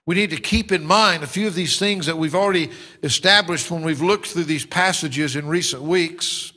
we 0.06 0.14
need 0.14 0.30
to 0.30 0.36
keep 0.36 0.72
in 0.72 0.84
mind 0.84 1.22
a 1.22 1.26
few 1.26 1.46
of 1.46 1.54
these 1.54 1.78
things 1.78 2.06
that 2.06 2.18
we've 2.18 2.34
already 2.34 2.70
established 3.02 3.70
when 3.70 3.82
we've 3.82 4.02
looked 4.02 4.26
through 4.26 4.44
these 4.44 4.66
passages 4.66 5.34
in 5.34 5.46
recent 5.46 5.82
weeks. 5.82 6.52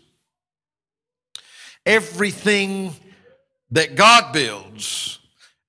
Everything 1.87 2.93
that 3.71 3.95
God 3.95 4.33
builds, 4.33 5.19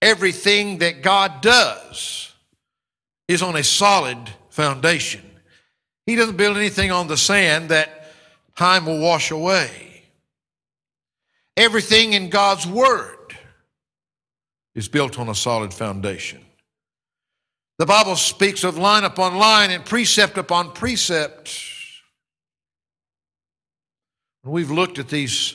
everything 0.02 0.78
that 0.78 1.00
God 1.00 1.40
does, 1.40 2.34
is 3.28 3.40
on 3.40 3.54
a 3.54 3.62
solid 3.62 4.18
foundation. 4.50 5.22
He 6.06 6.16
doesn't 6.16 6.36
build 6.36 6.56
anything 6.56 6.90
on 6.90 7.06
the 7.06 7.16
sand 7.16 7.68
that 7.68 8.12
time 8.56 8.84
will 8.84 8.98
wash 8.98 9.30
away. 9.30 10.02
Everything 11.56 12.14
in 12.14 12.30
God's 12.30 12.66
Word 12.66 13.36
is 14.74 14.88
built 14.88 15.20
on 15.20 15.28
a 15.28 15.36
solid 15.36 15.72
foundation. 15.72 16.40
The 17.78 17.86
Bible 17.86 18.16
speaks 18.16 18.64
of 18.64 18.76
line 18.76 19.04
upon 19.04 19.36
line 19.36 19.70
and 19.70 19.84
precept 19.84 20.36
upon 20.36 20.72
precept. 20.72 21.56
We've 24.42 24.72
looked 24.72 24.98
at 24.98 25.08
these 25.08 25.54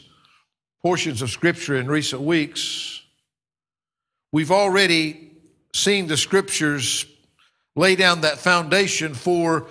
portions 0.84 1.22
of 1.22 1.30
Scripture 1.30 1.78
in 1.78 1.88
recent 1.88 2.22
weeks. 2.22 3.02
We've 4.34 4.52
already 4.52 5.32
seen 5.74 6.08
the 6.08 6.18
Scriptures 6.18 7.06
lay 7.76 7.96
down 7.96 8.22
that 8.22 8.38
foundation 8.38 9.14
for 9.14 9.68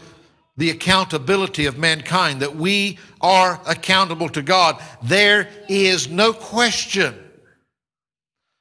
the 0.56 0.70
accountability 0.70 1.66
of 1.66 1.78
mankind, 1.78 2.40
that 2.40 2.56
we 2.56 2.98
are 3.20 3.60
accountable 3.66 4.28
to 4.30 4.42
God. 4.42 4.82
There 5.02 5.48
is 5.68 6.08
no 6.08 6.32
question 6.32 7.18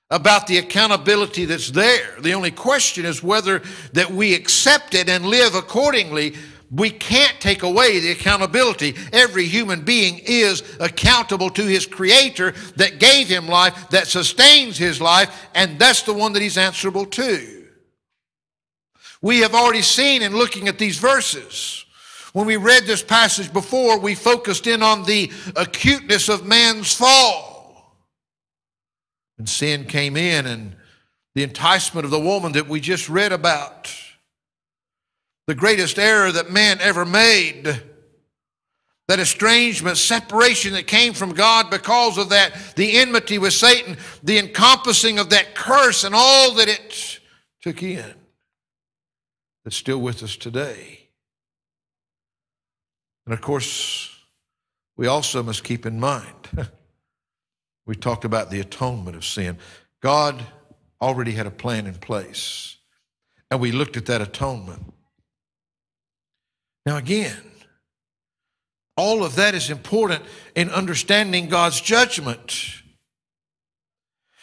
about 0.10 0.46
the 0.48 0.58
accountability 0.58 1.46
that's 1.46 1.72
there. 1.72 2.20
The 2.20 2.34
only 2.34 2.51
question 2.51 3.05
is 3.05 3.24
whether 3.24 3.62
that 3.93 4.12
we 4.12 4.36
accept 4.36 4.93
it 4.93 5.10
and 5.10 5.25
live 5.25 5.55
accordingly. 5.55 6.36
We 6.73 6.89
can't 6.89 7.37
take 7.41 7.63
away 7.63 7.99
the 7.99 8.11
accountability. 8.11 8.95
Every 9.11 9.45
human 9.45 9.81
being 9.81 10.21
is 10.25 10.63
accountable 10.79 11.49
to 11.51 11.63
his 11.63 11.85
creator 11.85 12.53
that 12.77 12.97
gave 12.97 13.27
him 13.27 13.47
life, 13.49 13.89
that 13.89 14.07
sustains 14.07 14.77
his 14.77 15.01
life, 15.01 15.49
and 15.53 15.77
that's 15.77 16.03
the 16.03 16.13
one 16.13 16.31
that 16.33 16.41
he's 16.41 16.57
answerable 16.57 17.05
to. 17.07 17.67
We 19.21 19.39
have 19.39 19.53
already 19.53 19.81
seen 19.81 20.21
in 20.21 20.33
looking 20.33 20.69
at 20.69 20.79
these 20.79 20.97
verses. 20.97 21.85
When 22.31 22.47
we 22.47 22.55
read 22.55 22.85
this 22.85 23.03
passage 23.03 23.51
before, 23.51 23.99
we 23.99 24.15
focused 24.15 24.65
in 24.65 24.81
on 24.81 25.03
the 25.03 25.29
acuteness 25.57 26.29
of 26.29 26.45
man's 26.45 26.95
fall. 26.95 27.97
And 29.37 29.49
sin 29.49 29.83
came 29.85 30.15
in, 30.15 30.47
and 30.47 30.77
the 31.35 31.43
enticement 31.43 32.05
of 32.05 32.11
the 32.11 32.19
woman 32.19 32.53
that 32.53 32.69
we 32.69 32.79
just 32.79 33.09
read 33.09 33.33
about. 33.33 33.93
The 35.51 35.55
greatest 35.55 36.00
error 36.00 36.31
that 36.31 36.50
man 36.50 36.79
ever 36.79 37.03
made. 37.03 37.65
That 39.10 39.20
estrangement, 39.20 39.98
separation 39.98 40.72
that 40.72 40.88
came 40.88 41.12
from 41.12 41.34
God 41.34 41.70
because 41.70 42.17
of 42.17 42.29
that, 42.29 42.53
the 42.77 42.98
enmity 43.00 43.38
with 43.38 43.51
Satan, 43.51 43.98
the 44.24 44.38
encompassing 44.38 45.20
of 45.20 45.31
that 45.31 45.53
curse 45.53 46.05
and 46.05 46.15
all 46.15 46.53
that 46.53 46.70
it 46.70 47.20
took 47.62 47.84
in 47.84 48.13
that's 49.65 49.75
still 49.75 49.98
with 49.98 50.24
us 50.24 50.38
today. 50.38 51.10
And 53.25 53.34
of 53.34 53.41
course, 53.41 54.10
we 54.96 55.08
also 55.08 55.43
must 55.43 55.65
keep 55.65 55.86
in 55.86 56.00
mind, 56.00 56.48
we 57.86 57.96
talked 57.96 58.24
about 58.24 58.51
the 58.51 58.62
atonement 58.62 59.17
of 59.17 59.25
sin. 59.25 59.58
God 60.00 60.46
already 61.01 61.34
had 61.34 61.46
a 61.46 61.51
plan 61.51 61.88
in 61.88 61.96
place, 61.96 62.77
and 63.51 63.60
we 63.60 63.74
looked 63.74 63.98
at 63.98 64.05
that 64.05 64.22
atonement. 64.22 64.93
Now, 66.85 66.97
again, 66.97 67.41
all 68.97 69.23
of 69.23 69.35
that 69.35 69.55
is 69.55 69.69
important 69.69 70.23
in 70.55 70.69
understanding 70.69 71.47
God's 71.47 71.79
judgment. 71.79 72.81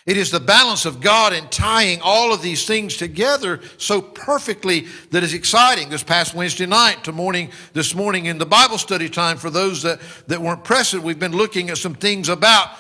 It 0.07 0.17
is 0.17 0.31
the 0.31 0.41
balance 0.41 0.87
of 0.87 1.03
God 1.03 1.35
in 1.35 1.49
tying 1.49 2.01
all 2.03 2.33
of 2.33 2.41
these 2.41 2.67
things 2.67 2.97
together 2.97 3.61
so 3.77 4.01
perfectly 4.01 4.87
that 5.11 5.23
is 5.23 5.35
exciting. 5.35 5.91
This 5.91 6.03
past 6.03 6.35
Wednesday 6.35 6.65
night 6.65 7.05
to 7.05 7.13
morning, 7.13 7.51
this 7.75 7.95
morning 7.95 8.25
in 8.25 8.39
the 8.39 8.47
Bible 8.47 8.79
study 8.79 9.11
time 9.11 9.37
for 9.37 9.51
those 9.51 9.83
that, 9.83 10.01
that 10.29 10.41
weren't 10.41 10.65
present, 10.65 11.03
we've 11.03 11.19
been 11.19 11.37
looking 11.37 11.69
at 11.69 11.77
some 11.77 11.95
things 11.95 12.31
about 12.31 12.71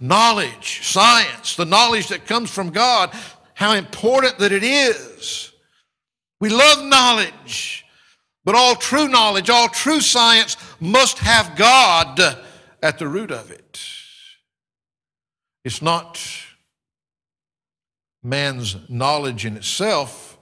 knowledge, 0.00 0.80
science, 0.82 1.54
the 1.54 1.64
knowledge 1.64 2.08
that 2.08 2.26
comes 2.26 2.50
from 2.50 2.70
God, 2.70 3.16
how 3.54 3.74
important 3.74 4.38
that 4.38 4.50
it 4.50 4.64
is. 4.64 5.52
We 6.40 6.48
love 6.48 6.84
knowledge, 6.84 7.86
but 8.44 8.54
all 8.54 8.74
true 8.74 9.08
knowledge, 9.08 9.50
all 9.50 9.68
true 9.68 10.00
science 10.00 10.56
must 10.80 11.18
have 11.18 11.56
God 11.56 12.20
at 12.82 12.98
the 12.98 13.08
root 13.08 13.30
of 13.30 13.50
it. 13.50 13.80
It's 15.64 15.82
not 15.82 16.20
man's 18.22 18.76
knowledge 18.88 19.44
in 19.46 19.56
itself 19.56 20.38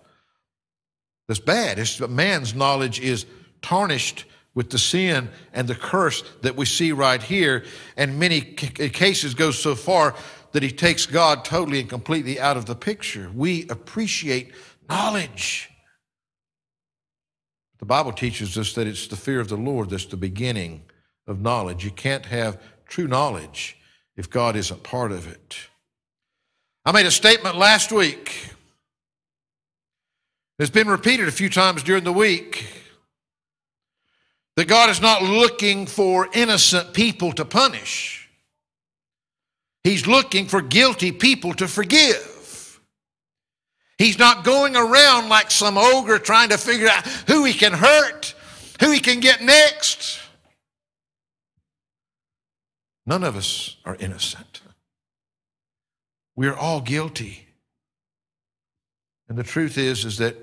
that's 1.28 1.40
bad. 1.40 1.78
It's 1.78 1.99
that 1.99 2.11
man's 2.11 2.54
knowledge 2.54 2.99
is 3.00 3.25
tarnished 3.62 4.25
with 4.54 4.71
the 4.71 4.78
sin 4.78 5.28
and 5.52 5.69
the 5.69 5.76
curse 5.76 6.25
that 6.42 6.57
we 6.57 6.64
see 6.66 6.90
right 6.92 7.23
here, 7.23 7.64
and 7.97 8.19
many 8.19 8.40
cases 8.40 9.35
go 9.35 9.52
so 9.52 9.75
far 9.76 10.16
that 10.52 10.62
he 10.62 10.73
takes 10.73 11.07
God 11.07 11.45
totally 11.45 11.80
and 11.80 11.88
completely 11.88 12.40
out 12.40 12.57
of 12.57 12.66
the 12.66 12.75
picture. 12.75 13.30
We 13.33 13.69
appreciate 13.69 14.52
knowledge. 14.88 15.70
The 17.81 17.87
Bible 17.87 18.13
teaches 18.13 18.57
us 18.57 18.75
that 18.75 18.87
it's 18.87 19.09
the 19.09 19.17
fear 19.17 19.41
of 19.41 19.49
the 19.49 19.57
Lord 19.57 19.91
that's 19.91 20.05
the 20.05 20.17
beginning 20.17 20.83
of 21.27 21.41
knowledge. 21.41 21.83
You 21.83 21.91
can't 21.91 22.27
have 22.27 22.61
true 22.87 23.09
knowledge 23.09 23.79
if 24.17 24.29
God 24.29 24.55
isn't 24.55 24.83
part 24.83 25.13
of 25.13 25.27
it. 25.27 25.57
I 26.85 26.93
made 26.93 27.07
a 27.07 27.11
statement 27.11 27.57
last 27.57 27.91
week. 27.91 28.51
It's 30.59 30.71
been 30.71 30.89
repeated 30.89 31.27
a 31.27 31.33
few 31.33 31.49
times 31.49 31.83
during 31.83 32.05
the 32.05 32.13
week 32.13 32.67
that 34.57 34.69
God 34.69 34.91
is 34.91 35.01
not 35.01 35.23
looking 35.23 35.87
for 35.87 36.29
innocent 36.35 36.93
people 36.93 37.33
to 37.33 37.47
punish. 37.47 38.29
He's 39.85 40.07
looking 40.07 40.47
for 40.47 40.61
guilty 40.61 41.13
people 41.13 41.55
to 41.55 41.67
forgive. 41.67 42.30
He's 44.00 44.19
not 44.19 44.45
going 44.45 44.76
around 44.76 45.28
like 45.28 45.50
some 45.50 45.76
ogre 45.76 46.19
trying 46.19 46.49
to 46.49 46.57
figure 46.57 46.88
out 46.88 47.07
who 47.26 47.45
he 47.45 47.52
can 47.52 47.75
hurt, 47.75 48.35
who 48.80 48.92
he 48.92 48.99
can 48.99 49.21
get 49.21 49.42
next. 49.42 50.19
None 53.04 53.23
of 53.23 53.37
us 53.37 53.76
are 53.85 53.97
innocent. 53.97 54.62
We 56.35 56.49
are 56.49 56.57
all 56.57 56.80
guilty. 56.80 57.47
And 59.28 59.37
the 59.37 59.42
truth 59.42 59.76
is 59.76 60.07
is 60.07 60.16
that 60.16 60.35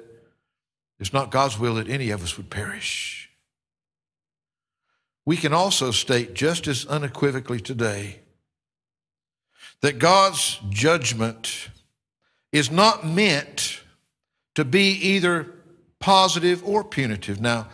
it's 1.00 1.12
not 1.12 1.32
God's 1.32 1.58
will 1.58 1.74
that 1.76 1.90
any 1.90 2.12
of 2.12 2.22
us 2.22 2.38
would 2.38 2.52
perish. 2.52 3.32
We 5.26 5.36
can 5.36 5.52
also 5.52 5.90
state 5.90 6.36
just 6.36 6.68
as 6.68 6.86
unequivocally 6.86 7.60
today 7.60 8.20
that 9.82 9.98
God's 9.98 10.60
judgment 10.70 11.70
is 12.58 12.72
not 12.72 13.06
meant 13.06 13.82
to 14.56 14.66
be 14.66 14.92
either 14.92 15.48
positive 16.00 16.64
or 16.66 16.84
punitive. 16.84 17.40
Now, 17.40 17.68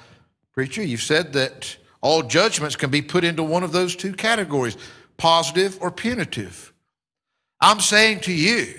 preacher, 0.53 0.83
you've 0.83 1.01
said 1.01 1.33
that 1.33 1.77
all 2.01 2.23
judgments 2.23 2.75
can 2.75 2.89
be 2.89 3.01
put 3.01 3.23
into 3.23 3.43
one 3.43 3.63
of 3.63 3.71
those 3.71 3.95
two 3.95 4.13
categories 4.13 4.77
positive 5.17 5.77
or 5.81 5.91
punitive. 5.91 6.73
I'm 7.61 7.79
saying 7.79 8.21
to 8.21 8.33
you 8.33 8.73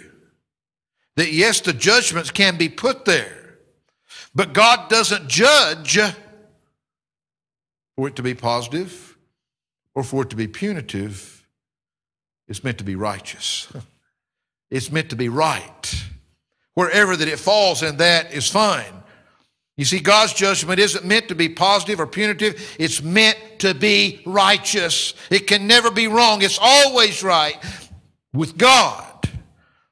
that 1.16 1.32
yes, 1.32 1.60
the 1.60 1.72
judgments 1.72 2.30
can 2.30 2.58
be 2.58 2.68
put 2.68 3.04
there, 3.04 3.58
but 4.34 4.52
God 4.52 4.90
doesn't 4.90 5.28
judge 5.28 5.98
for 7.96 8.08
it 8.08 8.16
to 8.16 8.22
be 8.22 8.34
positive 8.34 9.16
or 9.94 10.02
for 10.02 10.22
it 10.22 10.30
to 10.30 10.36
be 10.36 10.48
punitive, 10.48 11.46
it's 12.48 12.64
meant 12.64 12.78
to 12.78 12.84
be 12.84 12.96
righteous. 12.96 13.72
It's 14.74 14.90
meant 14.90 15.10
to 15.10 15.16
be 15.16 15.28
right. 15.28 16.04
Wherever 16.74 17.16
that 17.16 17.28
it 17.28 17.38
falls 17.38 17.84
in 17.84 17.98
that 17.98 18.34
is 18.34 18.50
fine. 18.50 18.92
You 19.76 19.84
see, 19.84 20.00
God's 20.00 20.32
judgment 20.32 20.80
isn't 20.80 21.04
meant 21.04 21.28
to 21.28 21.36
be 21.36 21.48
positive 21.48 22.00
or 22.00 22.08
punitive. 22.08 22.74
It's 22.76 23.00
meant 23.00 23.38
to 23.60 23.72
be 23.72 24.20
righteous. 24.26 25.14
It 25.30 25.46
can 25.46 25.68
never 25.68 25.92
be 25.92 26.08
wrong. 26.08 26.42
It's 26.42 26.58
always 26.60 27.22
right. 27.22 27.56
With 28.32 28.58
God, 28.58 29.28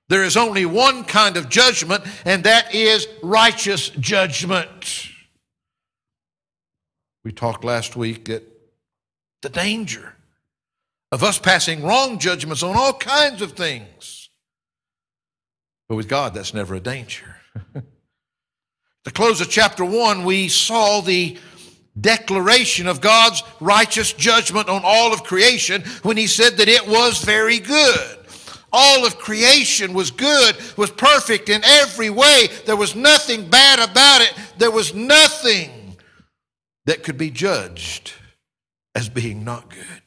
there 0.08 0.24
is 0.24 0.36
only 0.36 0.66
one 0.66 1.04
kind 1.04 1.36
of 1.36 1.48
judgment, 1.48 2.02
and 2.24 2.42
that 2.42 2.74
is 2.74 3.06
righteous 3.22 3.88
judgment. 3.90 5.06
We 7.22 7.30
talked 7.30 7.62
last 7.62 7.94
week 7.94 8.24
that 8.24 8.42
the 9.42 9.48
danger 9.48 10.16
of 11.12 11.22
us 11.22 11.38
passing 11.38 11.84
wrong 11.84 12.18
judgments 12.18 12.64
on 12.64 12.76
all 12.76 12.94
kinds 12.94 13.42
of 13.42 13.52
things. 13.52 14.21
But 15.92 15.96
with 15.96 16.08
God, 16.08 16.32
that's 16.32 16.54
never 16.54 16.74
a 16.74 16.80
danger. 16.80 17.36
the 19.04 19.10
close 19.10 19.42
of 19.42 19.50
chapter 19.50 19.84
1, 19.84 20.24
we 20.24 20.48
saw 20.48 21.02
the 21.02 21.36
declaration 22.00 22.86
of 22.86 23.02
God's 23.02 23.42
righteous 23.60 24.14
judgment 24.14 24.70
on 24.70 24.80
all 24.86 25.12
of 25.12 25.22
creation 25.22 25.82
when 26.02 26.16
he 26.16 26.26
said 26.26 26.56
that 26.56 26.68
it 26.70 26.88
was 26.88 27.22
very 27.22 27.58
good. 27.58 28.18
All 28.72 29.04
of 29.04 29.18
creation 29.18 29.92
was 29.92 30.10
good, 30.10 30.56
was 30.78 30.90
perfect 30.90 31.50
in 31.50 31.62
every 31.62 32.08
way. 32.08 32.48
There 32.64 32.74
was 32.74 32.96
nothing 32.96 33.50
bad 33.50 33.78
about 33.78 34.22
it. 34.22 34.32
There 34.56 34.70
was 34.70 34.94
nothing 34.94 35.98
that 36.86 37.02
could 37.02 37.18
be 37.18 37.30
judged 37.30 38.14
as 38.94 39.10
being 39.10 39.44
not 39.44 39.68
good. 39.68 40.02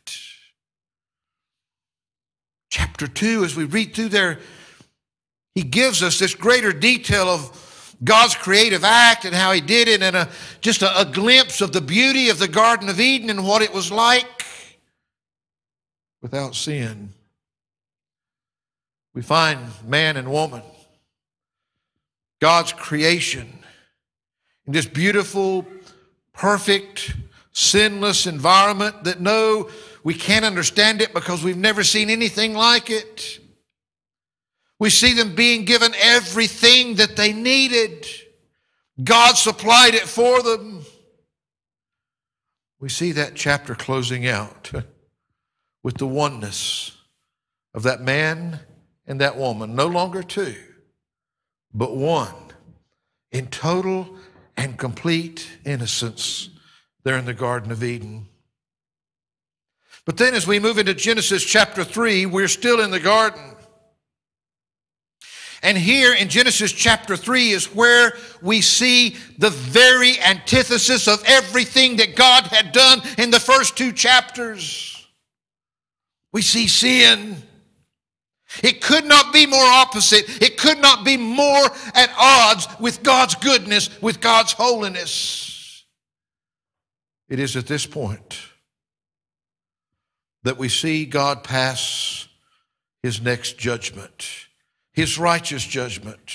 Chapter 2.71 3.07
2, 3.07 3.43
as 3.43 3.55
we 3.55 3.65
read 3.65 3.93
through 3.93 4.09
there, 4.09 4.39
he 5.55 5.63
gives 5.63 6.03
us 6.03 6.19
this 6.19 6.35
greater 6.35 6.73
detail 6.73 7.27
of 7.27 7.97
God's 8.03 8.35
creative 8.35 8.83
act 8.83 9.23
and 9.23 9.33
how 9.33 9.53
he 9.53 9.61
did 9.61 9.87
it, 9.87 10.03
and 10.03 10.15
a, 10.15 10.29
just 10.59 10.81
a, 10.81 10.99
a 10.99 11.05
glimpse 11.05 11.61
of 11.61 11.71
the 11.71 11.81
beauty 11.81 12.29
of 12.29 12.39
the 12.39 12.47
Garden 12.47 12.89
of 12.89 12.99
Eden 12.99 13.29
and 13.29 13.45
what 13.45 13.61
it 13.61 13.73
was 13.73 13.91
like 13.91 14.45
without 16.21 16.55
sin. 16.55 17.13
We 19.13 19.21
find 19.21 19.59
man 19.87 20.17
and 20.17 20.29
woman, 20.29 20.61
God's 22.41 22.73
creation, 22.73 23.59
in 24.67 24.73
this 24.73 24.85
beautiful 24.85 25.65
perfect, 26.33 27.15
sinless 27.53 28.27
environment 28.27 29.05
that 29.05 29.21
no, 29.21 29.69
we 30.03 30.13
can't 30.13 30.43
understand 30.43 31.01
it 31.01 31.13
because 31.13 31.43
we've 31.43 31.55
never 31.55 31.81
seen 31.81 32.09
anything 32.09 32.53
like 32.53 32.89
it. 32.89 33.39
We 34.79 34.89
see 34.89 35.13
them 35.13 35.35
being 35.35 35.65
given 35.65 35.93
everything 35.99 36.95
that 36.95 37.15
they 37.15 37.31
needed. 37.31 38.05
God 39.03 39.35
supplied 39.35 39.93
it 39.93 40.03
for 40.03 40.41
them. 40.41 40.85
We 42.79 42.89
see 42.89 43.13
that 43.13 43.35
chapter 43.35 43.73
closing 43.73 44.27
out 44.27 44.71
with 45.81 45.97
the 45.97 46.07
oneness 46.07 46.97
of 47.73 47.83
that 47.83 48.01
man 48.01 48.59
and 49.07 49.21
that 49.21 49.37
woman, 49.37 49.75
no 49.75 49.87
longer 49.87 50.23
two, 50.23 50.55
but 51.73 51.95
one, 51.95 52.33
in 53.31 53.47
total 53.47 54.17
and 54.57 54.77
complete 54.77 55.47
innocence 55.65 56.49
there 57.03 57.17
in 57.17 57.25
the 57.25 57.33
Garden 57.33 57.71
of 57.71 57.83
Eden. 57.83 58.27
But 60.05 60.17
then, 60.17 60.33
as 60.33 60.47
we 60.47 60.59
move 60.59 60.77
into 60.77 60.93
Genesis 60.93 61.43
chapter 61.43 61.83
3, 61.83 62.27
we're 62.27 62.47
still 62.47 62.79
in 62.79 62.91
the 62.91 62.99
garden. 62.99 63.54
And 65.65 65.75
here 65.75 66.13
in 66.13 66.29
Genesis 66.29 66.71
chapter 66.71 67.17
3 67.17 67.49
is 67.49 67.73
where 67.73 68.15
we 68.39 68.61
see 68.61 69.15
the 69.39 69.49
very 69.49 70.21
antithesis 70.21 71.07
of 71.07 71.23
everything 71.25 71.95
that 71.95 72.15
God 72.15 72.43
had 72.43 72.71
done 72.71 73.01
in 73.17 73.31
the 73.31 73.39
first 73.39 73.75
two 73.75 73.91
chapters. 73.91 75.07
We 76.31 76.43
see 76.43 76.67
sin. 76.67 77.41
It 78.61 78.79
could 78.79 79.05
not 79.05 79.33
be 79.33 79.47
more 79.47 79.65
opposite. 79.65 80.39
It 80.39 80.55
could 80.59 80.77
not 80.77 81.03
be 81.03 81.17
more 81.17 81.65
at 81.95 82.13
odds 82.15 82.67
with 82.79 83.01
God's 83.01 83.33
goodness, 83.33 83.89
with 84.03 84.21
God's 84.21 84.51
holiness. 84.51 85.83
It 87.27 87.39
is 87.39 87.55
at 87.55 87.65
this 87.65 87.87
point 87.87 88.37
that 90.43 90.59
we 90.59 90.69
see 90.69 91.07
God 91.07 91.43
pass 91.43 92.27
his 93.01 93.19
next 93.19 93.57
judgment, 93.57 94.45
his 94.95 95.19
righteous 95.19 95.63
judgment. 95.63 96.31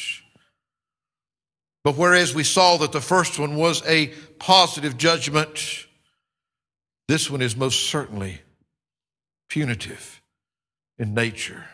But 1.83 1.96
whereas 1.96 2.35
we 2.35 2.44
saw 2.44 2.77
that 2.77 2.92
the 2.92 3.01
first 3.01 3.38
one 3.38 3.57
was 3.57 3.83
a 3.87 4.09
positive 4.38 4.99
judgment, 4.99 5.87
this 7.09 7.31
one 7.31 7.40
is 7.40 7.57
most 7.57 7.88
certainly 7.88 8.42
punitive 9.49 10.20
in 10.99 11.14
nature. 11.14 11.64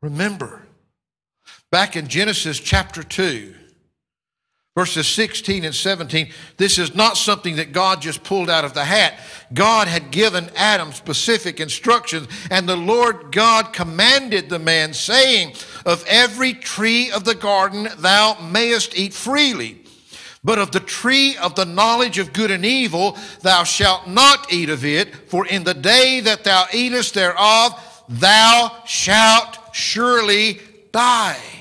Remember, 0.00 0.62
back 1.70 1.94
in 1.94 2.08
Genesis 2.08 2.58
chapter 2.58 3.02
2, 3.02 3.54
verses 4.76 5.08
16 5.08 5.64
and 5.64 5.74
17, 5.74 6.30
this 6.56 6.78
is 6.78 6.94
not 6.94 7.16
something 7.16 7.56
that 7.56 7.72
God 7.72 8.00
just 8.00 8.22
pulled 8.22 8.48
out 8.48 8.64
of 8.64 8.72
the 8.72 8.84
hat. 8.84 9.18
God 9.52 9.88
had 9.88 10.10
given 10.10 10.50
Adam 10.54 10.92
specific 10.92 11.58
instructions, 11.58 12.28
and 12.50 12.68
the 12.68 12.76
Lord 12.76 13.32
God 13.32 13.72
commanded 13.72 14.48
the 14.48 14.60
man, 14.60 14.94
saying, 14.94 15.54
Of 15.84 16.04
every 16.06 16.54
tree 16.54 17.10
of 17.10 17.24
the 17.24 17.34
garden 17.34 17.88
thou 17.98 18.38
mayest 18.40 18.96
eat 18.96 19.12
freely. 19.12 19.78
But 20.42 20.58
of 20.58 20.70
the 20.70 20.80
tree 20.80 21.36
of 21.36 21.54
the 21.54 21.66
knowledge 21.66 22.18
of 22.18 22.32
good 22.32 22.50
and 22.50 22.64
evil 22.64 23.18
thou 23.42 23.64
shalt 23.64 24.08
not 24.08 24.52
eat 24.52 24.70
of 24.70 24.84
it, 24.84 25.14
for 25.28 25.46
in 25.46 25.64
the 25.64 25.74
day 25.74 26.20
that 26.20 26.44
thou 26.44 26.66
eatest 26.72 27.14
thereof 27.14 27.74
thou 28.08 28.82
shalt 28.86 29.58
surely 29.74 30.60
die. 30.92 31.59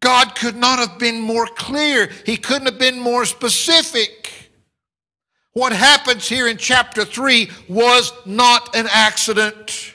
God 0.00 0.34
could 0.34 0.56
not 0.56 0.78
have 0.78 0.98
been 0.98 1.20
more 1.20 1.46
clear. 1.46 2.10
He 2.24 2.36
couldn't 2.36 2.66
have 2.66 2.78
been 2.78 2.98
more 2.98 3.24
specific. 3.26 4.50
What 5.52 5.72
happens 5.72 6.28
here 6.28 6.48
in 6.48 6.56
chapter 6.56 7.04
3 7.04 7.50
was 7.68 8.12
not 8.24 8.74
an 8.74 8.86
accident. 8.90 9.94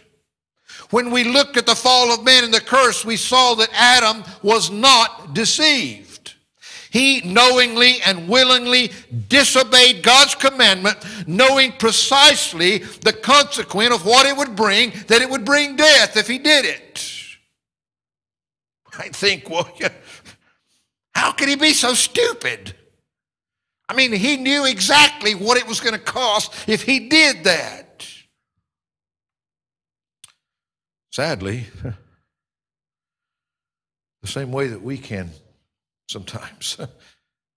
When 0.92 1.10
we 1.12 1.24
looked 1.24 1.58
at 1.58 1.66
the 1.66 1.76
fall 1.76 2.14
of 2.14 2.24
man 2.24 2.44
and 2.44 2.54
the 2.54 2.62
curse, 2.62 3.04
we 3.04 3.18
saw 3.18 3.56
that 3.56 3.70
Adam 3.74 4.24
was 4.44 4.70
not 4.70 5.34
deceived. 5.34 6.36
He 6.92 7.22
knowingly 7.22 7.96
and 8.06 8.30
willingly 8.30 8.92
disobeyed 9.28 10.04
God's 10.04 10.36
commandment, 10.36 10.98
knowing 11.28 11.74
precisely 11.74 12.78
the 12.78 13.12
consequence 13.12 13.94
of 13.94 14.06
what 14.06 14.26
it 14.26 14.38
would 14.38 14.56
bring, 14.56 14.92
that 15.08 15.22
it 15.22 15.30
would 15.30 15.44
bring 15.44 15.76
death 15.76 16.16
if 16.16 16.28
he 16.28 16.38
did 16.38 16.64
it. 16.64 17.15
I 19.00 19.10
think, 19.10 19.50
well, 19.50 19.70
how 21.14 21.32
could 21.32 21.50
he 21.50 21.56
be 21.56 21.74
so 21.74 21.94
stupid? 21.94 22.76
I 23.88 23.96
mean, 23.96 24.12
he 24.12 24.38
knew 24.38 24.66
exactly 24.66 25.36
what 25.36 25.58
it 25.58 25.68
was 25.68 25.80
going 25.80 25.94
to 25.94 26.00
cost 26.00 26.68
if 26.68 26.84
he 26.84 27.08
did 27.08 27.44
that. 27.44 28.08
Sadly, 31.12 31.68
the 34.22 34.28
same 34.28 34.52
way 34.52 34.68
that 34.68 34.82
we 34.82 34.98
can 34.98 35.30
sometimes 36.10 36.78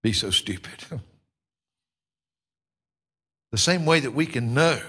be 0.03 0.13
so 0.13 0.29
stupid. 0.29 0.85
The 3.51 3.57
same 3.57 3.85
way 3.85 3.99
that 3.99 4.11
we 4.11 4.27
can 4.27 4.53
know 4.53 4.79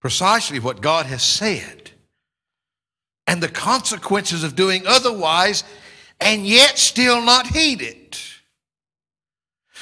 precisely 0.00 0.60
what 0.60 0.80
God 0.80 1.06
has 1.06 1.22
said 1.22 1.90
and 3.26 3.42
the 3.42 3.48
consequences 3.48 4.44
of 4.44 4.56
doing 4.56 4.86
otherwise 4.86 5.64
and 6.20 6.46
yet 6.46 6.78
still 6.78 7.22
not 7.22 7.46
heed 7.46 7.82
it. 7.82 8.22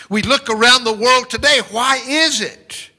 We 0.09 0.23
look 0.23 0.51
around 0.51 0.85
the 0.85 0.93
world 0.93 1.31
today. 1.31 1.61
Why 1.71 2.01
is 2.07 2.41
it? 2.41 2.91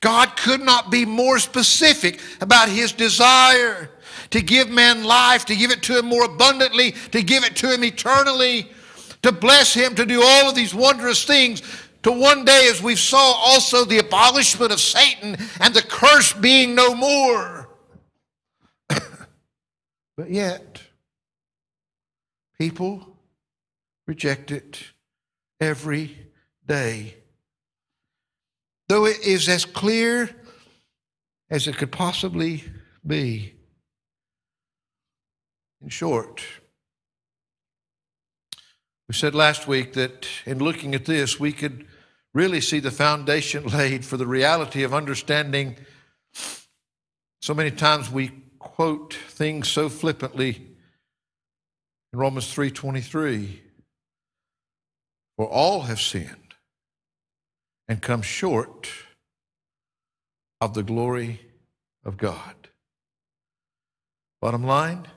God 0.00 0.36
could 0.36 0.60
not 0.60 0.90
be 0.90 1.06
more 1.06 1.38
specific 1.38 2.20
about 2.40 2.68
his 2.68 2.92
desire 2.92 3.90
to 4.30 4.42
give 4.42 4.68
man 4.68 5.04
life, 5.04 5.44
to 5.46 5.56
give 5.56 5.70
it 5.70 5.82
to 5.84 5.98
him 5.98 6.06
more 6.06 6.24
abundantly, 6.24 6.92
to 7.12 7.22
give 7.22 7.44
it 7.44 7.56
to 7.56 7.72
him 7.72 7.84
eternally, 7.84 8.70
to 9.22 9.32
bless 9.32 9.72
him, 9.72 9.94
to 9.94 10.04
do 10.04 10.22
all 10.22 10.48
of 10.48 10.54
these 10.54 10.74
wondrous 10.74 11.24
things. 11.24 11.62
To 12.02 12.12
one 12.12 12.44
day, 12.44 12.68
as 12.70 12.82
we 12.82 12.96
saw 12.96 13.32
also 13.32 13.84
the 13.84 13.98
abolishment 13.98 14.72
of 14.72 14.80
Satan 14.80 15.36
and 15.60 15.72
the 15.72 15.82
curse 15.82 16.34
being 16.34 16.74
no 16.74 16.94
more. 16.94 17.63
But 20.16 20.30
yet, 20.30 20.80
people 22.58 23.18
reject 24.06 24.50
it 24.50 24.82
every 25.60 26.30
day. 26.66 27.16
Though 28.88 29.06
it 29.06 29.20
is 29.20 29.48
as 29.48 29.64
clear 29.64 30.30
as 31.50 31.66
it 31.66 31.76
could 31.76 31.92
possibly 31.92 32.64
be. 33.06 33.54
In 35.82 35.88
short, 35.88 36.42
we 39.08 39.14
said 39.14 39.34
last 39.34 39.66
week 39.66 39.92
that 39.94 40.26
in 40.46 40.58
looking 40.58 40.94
at 40.94 41.04
this, 41.04 41.38
we 41.38 41.52
could 41.52 41.86
really 42.32 42.60
see 42.60 42.80
the 42.80 42.90
foundation 42.90 43.66
laid 43.66 44.04
for 44.04 44.16
the 44.16 44.26
reality 44.26 44.82
of 44.82 44.94
understanding. 44.94 45.76
So 47.42 47.52
many 47.52 47.70
times 47.70 48.10
we 48.10 48.43
quote 48.64 49.14
things 49.14 49.68
so 49.68 49.88
flippantly 49.88 50.66
in 52.12 52.18
Romans 52.18 52.52
3:23 52.52 53.60
for 55.36 55.48
all 55.48 55.82
have 55.82 56.00
sinned 56.00 56.54
and 57.86 58.00
come 58.00 58.22
short 58.22 58.88
of 60.60 60.74
the 60.74 60.82
glory 60.82 61.40
of 62.04 62.16
God. 62.16 62.68
Bottom 64.40 64.64
line, 64.64 65.08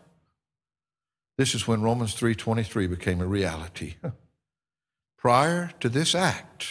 this 1.38 1.56
is 1.56 1.68
when 1.68 1.82
Romans 1.82 2.14
3:23 2.16 2.88
became 2.88 3.22
a 3.22 3.28
reality. 3.28 3.96
Prior 5.18 5.72
to 5.80 5.90
this 5.90 6.14
act, 6.14 6.68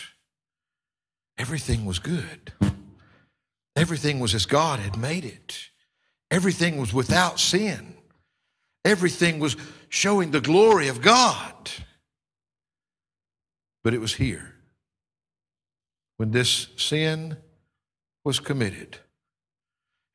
everything 1.38 1.84
was 1.84 1.98
good. 1.98 2.52
Everything 3.74 4.20
was 4.20 4.34
as 4.34 4.46
God 4.46 4.78
had 4.80 4.96
made 4.96 5.24
it. 5.24 5.70
Everything 6.30 6.78
was 6.78 6.92
without 6.92 7.38
sin. 7.38 7.94
Everything 8.84 9.38
was 9.38 9.56
showing 9.88 10.30
the 10.30 10.40
glory 10.40 10.88
of 10.88 11.02
God. 11.02 11.70
But 13.84 13.94
it 13.94 14.00
was 14.00 14.14
here 14.14 14.54
when 16.16 16.30
this 16.30 16.68
sin 16.76 17.36
was 18.24 18.40
committed. 18.40 18.98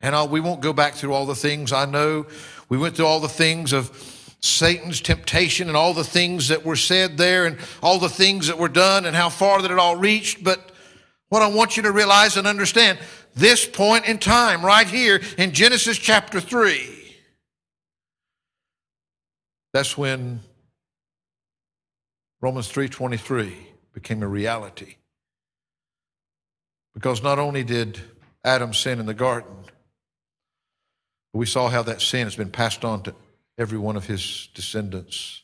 And 0.02 0.16
I'll, 0.16 0.28
we 0.28 0.40
won't 0.40 0.62
go 0.62 0.74
back 0.74 0.96
through 0.96 1.14
all 1.14 1.26
the 1.26 1.36
things 1.36 1.72
I 1.72 1.86
know. 1.86 2.26
We 2.70 2.78
went 2.78 2.96
through 2.96 3.06
all 3.06 3.20
the 3.20 3.30
things 3.30 3.72
of 3.72 3.92
Satan's 4.42 5.00
temptation 5.00 5.68
and 5.68 5.78
all 5.78 5.94
the 5.94 6.04
things 6.04 6.48
that 6.48 6.66
were 6.66 6.76
said 6.76 7.18
there 7.18 7.46
and 7.46 7.58
all 7.84 8.00
the 8.00 8.10
things 8.10 8.48
that 8.48 8.58
were 8.58 8.70
done 8.70 9.06
and 9.06 9.16
how 9.16 9.30
far 9.30 9.62
that 9.62 9.70
it 9.70 9.78
all 9.78 9.96
reached. 9.96 10.44
But 10.44 10.72
what 11.30 11.44
I 11.44 11.48
want 11.48 11.78
you 11.78 11.84
to 11.84 11.92
realize 11.92 12.36
and 12.36 12.48
understand 12.48 12.98
this 13.36 13.66
point 13.66 14.06
in 14.08 14.18
time, 14.18 14.66
right 14.66 14.88
here 14.88 15.22
in 15.38 15.54
Genesis 15.54 15.98
chapter 15.98 16.40
3, 16.40 17.18
that's 19.74 19.98
when 19.98 20.42
Romans 22.42 22.68
3:23 22.68 23.56
became 23.94 24.24
a 24.24 24.28
reality. 24.28 24.96
Because 26.94 27.24
not 27.24 27.40
only 27.40 27.64
did 27.64 28.02
Adam 28.44 28.74
sin 28.74 29.00
in 29.00 29.06
the 29.06 29.14
garden, 29.14 29.56
but 31.32 31.40
we 31.40 31.46
saw 31.46 31.70
how 31.70 31.84
that 31.84 32.02
sin 32.02 32.26
has 32.26 32.36
been 32.36 32.52
passed 32.52 32.84
on 32.84 33.04
to 33.04 33.16
every 33.58 33.78
one 33.78 33.96
of 33.96 34.08
his 34.08 34.50
descendants. 34.54 35.42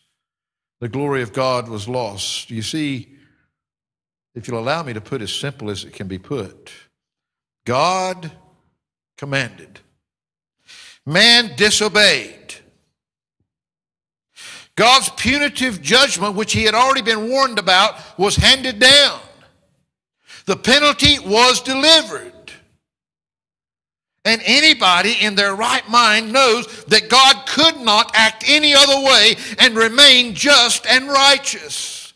The 0.82 0.90
glory 0.90 1.22
of 1.22 1.34
God 1.34 1.70
was 1.70 1.88
lost. 1.88 2.50
You 2.50 2.62
see, 2.62 3.16
if 4.36 4.48
you'll 4.48 4.60
allow 4.60 4.84
me 4.84 4.94
to 4.94 5.02
put 5.02 5.22
as 5.22 5.34
simple 5.34 5.70
as 5.70 5.84
it 5.84 5.94
can 5.94 6.08
be 6.08 6.20
put, 6.20 6.72
God 7.68 8.32
commanded. 9.18 9.82
Man 11.06 11.52
disobeyed. 11.58 12.56
God's 14.78 15.10
punitive 15.10 15.82
judgment, 15.82 16.36
which 16.36 16.54
he 16.54 16.64
had 16.64 16.74
already 16.74 17.02
been 17.02 17.30
warned 17.30 17.60
about, 17.60 18.18
was 18.18 18.38
handed 18.38 18.80
down. 18.80 19.20
The 20.46 20.56
penalty 20.56 21.20
was 21.20 21.60
delivered. 21.60 22.32
And 24.24 24.42
anybody 24.46 25.18
in 25.20 25.36
their 25.36 25.54
right 25.54 25.88
mind 25.90 26.32
knows 26.32 26.86
that 26.86 27.10
God 27.10 27.48
could 27.48 27.82
not 27.82 28.12
act 28.16 28.46
any 28.48 28.74
other 28.74 29.02
way 29.02 29.36
and 29.60 29.76
remain 29.76 30.36
just 30.36 30.88
and 30.88 31.10
righteous. 31.10 32.14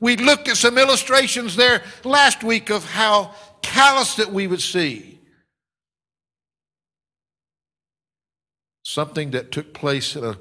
We 0.00 0.16
looked 0.16 0.48
at 0.48 0.56
some 0.56 0.78
illustrations 0.78 1.54
there 1.54 1.82
last 2.02 2.42
week 2.42 2.70
of 2.70 2.84
how 2.84 3.34
callous 3.62 4.14
that 4.16 4.32
we 4.32 4.46
would 4.46 4.62
see. 4.62 5.20
Something 8.82 9.32
that 9.32 9.52
took 9.52 9.74
place 9.74 10.16
in 10.16 10.24
a 10.24 10.38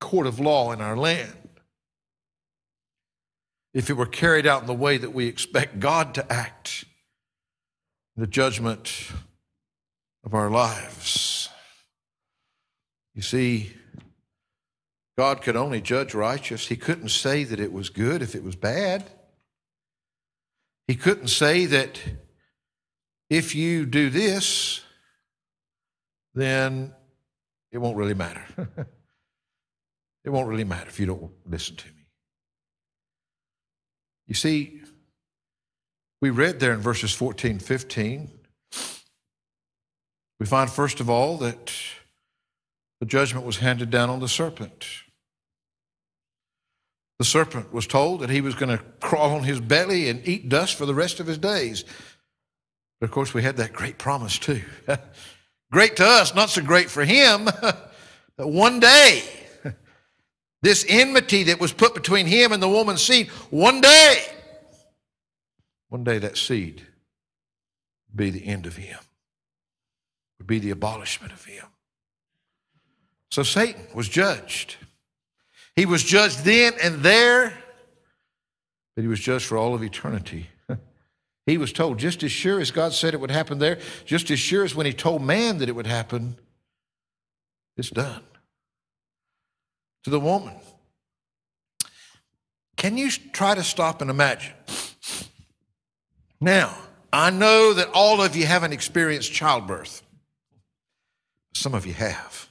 court 0.00 0.26
of 0.26 0.40
law 0.40 0.72
in 0.72 0.80
our 0.80 0.96
land. 0.96 1.48
If 3.74 3.88
it 3.88 3.94
were 3.94 4.06
carried 4.06 4.46
out 4.46 4.62
in 4.62 4.66
the 4.66 4.74
way 4.74 4.98
that 4.98 5.14
we 5.14 5.26
expect 5.26 5.80
God 5.80 6.14
to 6.14 6.32
act, 6.32 6.84
the 8.16 8.26
judgment 8.26 9.10
of 10.24 10.34
our 10.34 10.50
lives. 10.50 11.48
You 13.14 13.22
see, 13.22 13.72
God 15.16 15.42
could 15.42 15.56
only 15.56 15.80
judge 15.80 16.14
righteous. 16.14 16.68
He 16.68 16.76
couldn't 16.76 17.10
say 17.10 17.44
that 17.44 17.60
it 17.60 17.72
was 17.72 17.90
good 17.90 18.22
if 18.22 18.34
it 18.34 18.42
was 18.42 18.56
bad. 18.56 19.04
He 20.86 20.94
couldn't 20.94 21.28
say 21.28 21.66
that 21.66 22.00
if 23.32 23.54
you 23.54 23.86
do 23.86 24.10
this, 24.10 24.82
then 26.34 26.92
it 27.70 27.78
won't 27.78 27.96
really 27.96 28.14
matter. 28.14 28.44
It 30.24 30.30
won't 30.30 30.48
really 30.48 30.62
matter 30.62 30.88
if 30.88 31.00
you 31.00 31.06
don't 31.06 31.32
listen 31.50 31.74
to 31.74 31.86
me. 31.88 32.06
You 34.28 34.34
see, 34.34 34.80
we 36.20 36.30
read 36.30 36.60
there 36.60 36.72
in 36.72 36.78
verses 36.78 37.12
14, 37.12 37.58
15, 37.58 38.30
we 40.38 40.46
find 40.46 40.70
first 40.70 41.00
of 41.00 41.10
all 41.10 41.38
that 41.38 41.72
the 43.00 43.06
judgment 43.06 43.44
was 43.44 43.56
handed 43.56 43.90
down 43.90 44.10
on 44.10 44.20
the 44.20 44.28
serpent. 44.28 44.86
The 47.18 47.24
serpent 47.24 47.72
was 47.72 47.86
told 47.86 48.20
that 48.20 48.30
he 48.30 48.40
was 48.40 48.54
going 48.54 48.76
to 48.76 48.84
crawl 49.00 49.34
on 49.34 49.42
his 49.42 49.60
belly 49.60 50.08
and 50.08 50.26
eat 50.26 50.48
dust 50.48 50.76
for 50.76 50.86
the 50.86 50.94
rest 50.94 51.18
of 51.18 51.26
his 51.26 51.38
days. 51.38 51.84
But 53.02 53.08
of 53.08 53.14
course, 53.14 53.34
we 53.34 53.42
had 53.42 53.56
that 53.56 53.72
great 53.72 53.98
promise 53.98 54.38
too. 54.38 54.62
great 55.72 55.96
to 55.96 56.06
us, 56.06 56.36
not 56.36 56.50
so 56.50 56.62
great 56.62 56.88
for 56.88 57.04
him. 57.04 57.48
But 58.36 58.48
one 58.48 58.80
day, 58.80 59.24
this 60.62 60.86
enmity 60.88 61.42
that 61.44 61.60
was 61.60 61.72
put 61.72 61.94
between 61.94 62.26
him 62.26 62.52
and 62.52 62.62
the 62.62 62.68
woman's 62.68 63.02
seed, 63.02 63.28
one 63.50 63.80
day, 63.80 64.24
one 65.90 66.02
day 66.02 66.18
that 66.18 66.38
seed 66.38 66.80
would 68.08 68.16
be 68.16 68.30
the 68.30 68.46
end 68.46 68.66
of 68.66 68.76
him, 68.76 68.98
would 70.38 70.46
be 70.46 70.60
the 70.60 70.70
abolishment 70.70 71.32
of 71.32 71.44
him. 71.44 71.66
So 73.30 73.42
Satan 73.42 73.84
was 73.94 74.08
judged. 74.08 74.76
He 75.76 75.84
was 75.84 76.02
judged 76.02 76.44
then 76.44 76.72
and 76.82 77.02
there, 77.02 77.52
but 78.94 79.02
he 79.02 79.08
was 79.08 79.20
judged 79.20 79.44
for 79.44 79.58
all 79.58 79.74
of 79.74 79.82
eternity. 79.82 80.46
He 81.46 81.58
was 81.58 81.72
told 81.72 81.98
just 81.98 82.22
as 82.22 82.30
sure 82.30 82.60
as 82.60 82.70
God 82.70 82.92
said 82.92 83.14
it 83.14 83.20
would 83.20 83.30
happen 83.30 83.58
there, 83.58 83.78
just 84.04 84.30
as 84.30 84.38
sure 84.38 84.64
as 84.64 84.74
when 84.74 84.86
he 84.86 84.92
told 84.92 85.22
man 85.22 85.58
that 85.58 85.68
it 85.68 85.72
would 85.72 85.86
happen, 85.86 86.36
it's 87.76 87.90
done. 87.90 88.22
To 90.04 90.10
the 90.10 90.20
woman, 90.20 90.54
can 92.76 92.96
you 92.96 93.10
try 93.10 93.54
to 93.54 93.62
stop 93.62 94.00
and 94.00 94.10
imagine? 94.10 94.52
Now, 96.40 96.76
I 97.12 97.30
know 97.30 97.74
that 97.74 97.88
all 97.92 98.22
of 98.22 98.34
you 98.34 98.46
haven't 98.46 98.72
experienced 98.72 99.32
childbirth. 99.32 100.02
Some 101.54 101.74
of 101.74 101.86
you 101.86 101.92
have. 101.92 102.48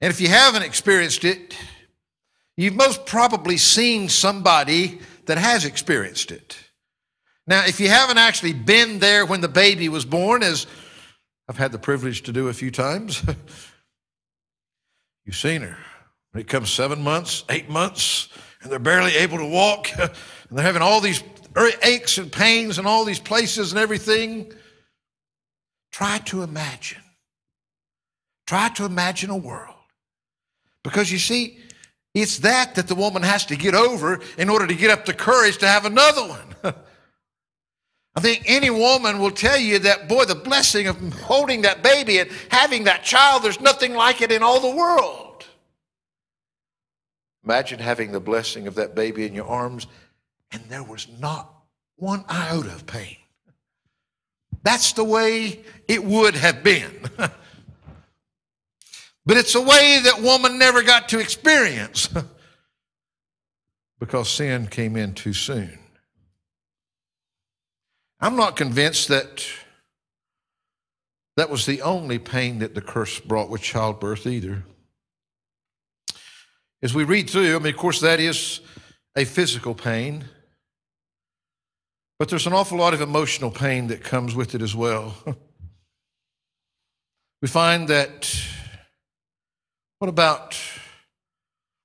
And 0.00 0.10
if 0.10 0.20
you 0.20 0.28
haven't 0.28 0.62
experienced 0.62 1.24
it, 1.24 1.56
you've 2.56 2.74
most 2.74 3.04
probably 3.06 3.56
seen 3.56 4.08
somebody 4.08 5.00
that 5.26 5.38
has 5.38 5.64
experienced 5.64 6.30
it. 6.30 6.56
Now, 7.46 7.66
if 7.66 7.78
you 7.78 7.88
haven't 7.88 8.18
actually 8.18 8.54
been 8.54 9.00
there 9.00 9.26
when 9.26 9.40
the 9.40 9.48
baby 9.48 9.88
was 9.88 10.04
born, 10.04 10.42
as 10.42 10.66
I've 11.48 11.58
had 11.58 11.72
the 11.72 11.78
privilege 11.78 12.22
to 12.22 12.32
do 12.32 12.48
a 12.48 12.54
few 12.54 12.70
times, 12.70 13.22
you've 15.24 15.36
seen 15.36 15.62
her. 15.62 15.76
When 16.32 16.40
it 16.40 16.48
comes 16.48 16.70
seven 16.70 17.02
months, 17.02 17.44
eight 17.48 17.68
months, 17.68 18.28
and 18.62 18.72
they're 18.72 18.78
barely 18.78 19.14
able 19.16 19.38
to 19.38 19.46
walk, 19.46 19.90
and 19.98 20.10
they're 20.50 20.64
having 20.64 20.82
all 20.82 21.00
these 21.00 21.22
aches 21.82 22.18
and 22.18 22.32
pains 22.32 22.78
and 22.78 22.86
all 22.86 23.04
these 23.04 23.20
places 23.20 23.72
and 23.72 23.78
everything. 23.78 24.52
Try 25.92 26.18
to 26.18 26.42
imagine. 26.42 27.02
Try 28.46 28.68
to 28.70 28.84
imagine 28.84 29.30
a 29.30 29.36
world 29.36 29.76
because 30.82 31.12
you 31.12 31.18
see, 31.18 31.58
it's 32.14 32.38
that 32.38 32.74
that 32.74 32.88
the 32.88 32.94
woman 32.94 33.22
has 33.22 33.46
to 33.46 33.56
get 33.56 33.74
over 33.74 34.20
in 34.36 34.48
order 34.48 34.66
to 34.66 34.74
get 34.74 34.90
up 34.90 35.04
the 35.04 35.14
courage 35.14 35.58
to 35.58 35.68
have 35.68 35.84
another 35.84 36.26
one. 36.26 36.54
I 38.16 38.20
think 38.20 38.44
any 38.46 38.70
woman 38.70 39.18
will 39.18 39.30
tell 39.30 39.58
you 39.58 39.78
that, 39.80 40.08
boy, 40.08 40.24
the 40.24 40.34
blessing 40.36 40.86
of 40.86 40.96
holding 41.20 41.62
that 41.62 41.82
baby 41.82 42.18
and 42.18 42.30
having 42.48 42.84
that 42.84 43.02
child, 43.02 43.42
there's 43.42 43.60
nothing 43.60 43.94
like 43.94 44.20
it 44.20 44.30
in 44.30 44.42
all 44.42 44.60
the 44.60 44.74
world. 44.74 45.44
Imagine 47.44 47.80
having 47.80 48.12
the 48.12 48.20
blessing 48.20 48.66
of 48.66 48.76
that 48.76 48.94
baby 48.94 49.26
in 49.26 49.34
your 49.34 49.46
arms 49.46 49.86
and 50.52 50.62
there 50.68 50.84
was 50.84 51.08
not 51.20 51.52
one 51.96 52.24
iota 52.28 52.72
of 52.72 52.86
pain. 52.86 53.16
That's 54.62 54.92
the 54.92 55.04
way 55.04 55.60
it 55.88 56.02
would 56.02 56.34
have 56.36 56.62
been. 56.62 57.10
But 59.26 59.38
it's 59.38 59.54
a 59.54 59.60
way 59.60 60.00
that 60.04 60.20
woman 60.20 60.58
never 60.58 60.82
got 60.82 61.08
to 61.10 61.18
experience 61.18 62.08
because 63.98 64.28
sin 64.28 64.66
came 64.66 64.96
in 64.96 65.14
too 65.14 65.32
soon. 65.32 65.78
I'm 68.20 68.36
not 68.36 68.56
convinced 68.56 69.08
that 69.08 69.44
that 71.36 71.50
was 71.50 71.66
the 71.66 71.82
only 71.82 72.18
pain 72.18 72.60
that 72.60 72.74
the 72.74 72.80
curse 72.80 73.18
brought 73.18 73.50
with 73.50 73.60
childbirth 73.60 74.26
either. 74.26 74.64
As 76.82 76.94
we 76.94 77.04
read 77.04 77.28
through, 77.28 77.56
I 77.56 77.58
mean, 77.58 77.72
of 77.72 77.78
course, 77.78 78.00
that 78.00 78.20
is 78.20 78.60
a 79.16 79.24
physical 79.24 79.74
pain, 79.74 80.24
but 82.18 82.28
there's 82.28 82.46
an 82.46 82.52
awful 82.52 82.78
lot 82.78 82.94
of 82.94 83.00
emotional 83.00 83.50
pain 83.50 83.88
that 83.88 84.04
comes 84.04 84.34
with 84.34 84.54
it 84.54 84.62
as 84.62 84.74
well. 84.74 85.14
we 87.42 87.48
find 87.48 87.88
that 87.88 88.32
what 89.98 90.08
about 90.08 90.56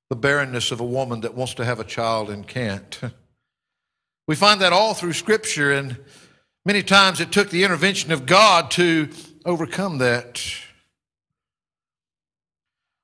the 0.10 0.16
barrenness 0.16 0.72
of 0.72 0.80
a 0.80 0.86
woman 0.86 1.22
that 1.22 1.34
wants 1.34 1.54
to 1.56 1.66
have 1.66 1.80
a 1.80 1.84
child 1.84 2.30
and 2.30 2.48
can't? 2.48 3.00
We 4.30 4.36
find 4.36 4.62
that 4.62 4.74
all 4.74 4.94
through 4.94 5.14
Scripture, 5.14 5.74
and 5.74 5.98
many 6.64 6.84
times 6.84 7.20
it 7.20 7.32
took 7.32 7.50
the 7.50 7.64
intervention 7.64 8.12
of 8.12 8.28
God 8.28 8.70
to 8.72 9.10
overcome 9.44 9.98
that. 9.98 10.40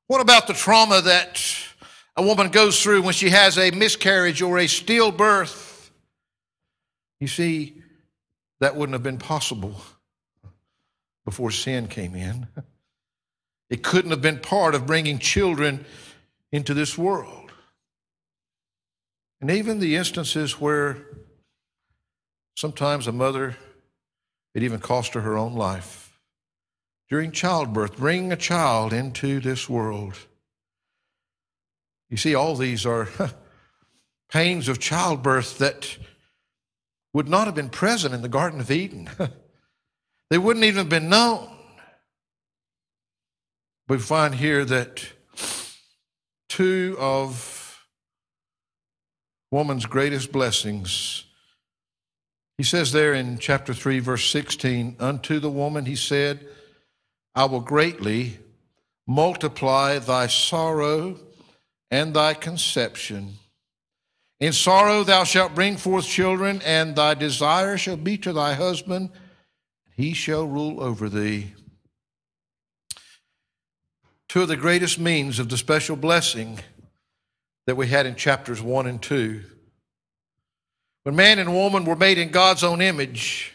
What 0.06 0.22
about 0.22 0.46
the 0.46 0.54
trauma 0.54 1.02
that 1.02 1.44
a 2.16 2.22
woman 2.22 2.50
goes 2.50 2.80
through 2.80 3.02
when 3.02 3.16
she 3.16 3.32
has 3.32 3.58
a 3.58 3.72
miscarriage 3.72 4.44
or 4.44 4.60
a 4.60 4.66
stillbirth? 4.66 5.90
You 7.20 7.28
see, 7.28 7.82
that 8.60 8.76
wouldn't 8.76 8.94
have 8.94 9.02
been 9.02 9.18
possible 9.18 9.82
before 11.26 11.50
sin 11.50 11.88
came 11.88 12.14
in. 12.14 12.48
It 13.72 13.82
couldn't 13.82 14.12
have 14.12 14.22
been 14.22 14.38
part 14.38 14.76
of 14.76 14.86
bringing 14.86 15.18
children 15.18 15.88
into 16.52 16.76
this 16.76 17.00
world. 17.00 17.44
And 19.41 19.52
even 19.52 19.80
the 19.80 19.95
instances 19.95 20.60
where 20.60 20.98
sometimes 22.56 23.08
a 23.08 23.12
mother, 23.12 23.58
it 24.54 24.63
even 24.63 24.80
cost 24.80 25.13
her 25.13 25.21
her 25.21 25.38
own 25.38 25.54
life. 25.54 26.19
During 27.10 27.32
childbirth, 27.32 27.98
bringing 27.98 28.32
a 28.32 28.38
child 28.38 28.93
into 28.93 29.39
this 29.39 29.69
world. 29.69 30.17
You 32.10 32.17
see, 32.17 32.34
all 32.34 32.56
these 32.56 32.86
are 32.86 33.10
pains 34.30 34.67
of 34.67 34.80
childbirth 34.80 35.58
that 35.60 35.98
would 37.13 37.28
not 37.28 37.45
have 37.45 37.56
been 37.56 37.69
present 37.69 38.13
in 38.13 38.21
the 38.21 38.30
Garden 38.30 38.60
of 38.60 38.71
Eden. 38.71 39.10
they 40.30 40.38
wouldn't 40.38 40.65
even 40.65 40.80
have 40.80 40.89
been 40.89 41.10
known. 41.10 41.50
We 43.88 44.00
find 44.00 44.36
here 44.36 44.65
that 44.65 45.06
two 46.50 46.98
of 47.00 47.55
woman's 49.56 49.86
greatest 49.86 50.34
blessings. 50.34 51.24
He 52.58 52.63
says 52.63 52.91
there 52.91 53.13
in 53.13 53.38
chapter 53.38 53.74
3, 53.74 54.00
verse 54.00 54.30
16, 54.30 54.98
Unto 55.00 55.39
the 55.39 55.50
woman 55.50 55.86
he 55.86 55.96
said, 55.96 56.46
I 57.34 57.46
will 57.46 57.62
greatly 57.62 58.38
multiply 59.08 59.98
thy 60.00 60.28
sorrow 60.28 61.18
and 61.89 62.13
thy 62.13 62.34
conception. 62.34 63.36
In 64.41 64.52
sorrow 64.52 65.06
thou 65.06 65.24
shalt 65.24 65.56
bring 65.56 65.78
forth 65.78 66.06
children, 66.06 66.62
and 66.65 66.94
thy 66.94 67.13
desire 67.13 67.78
shall 67.78 67.96
be 67.96 68.18
to 68.18 68.34
thy 68.34 68.56
husband, 68.56 69.10
and 69.86 69.96
he 69.96 70.13
shall 70.13 70.46
rule 70.46 70.84
over 70.84 71.08
thee 71.08 71.54
two 74.36 74.41
of 74.41 74.50
the 74.50 74.58
greatest 74.58 75.00
means 75.00 75.39
of 75.39 75.48
the 75.48 75.56
special 75.56 75.96
blessing 75.96 76.60
that 77.67 77.75
we 77.75 77.88
had 77.88 78.06
in 78.06 78.15
chapters 78.15 78.62
1 78.62 78.88
and 78.88 79.01
2. 79.01 79.41
When 81.04 81.15
man 81.15 81.39
and 81.39 81.54
woman 81.54 81.86
were 81.86 81.95
made 81.95 82.17
in 82.17 82.30
God's 82.30 82.63
own 82.63 82.82
image, 82.82 83.54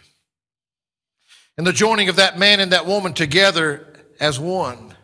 and 1.57 1.67
the 1.67 1.73
joining 1.73 2.09
of 2.09 2.17
that 2.17 2.39
man 2.39 2.61
and 2.61 2.73
that 2.73 2.87
woman 2.87 3.13
together 3.13 3.87
as 4.19 4.41
one. 4.41 4.95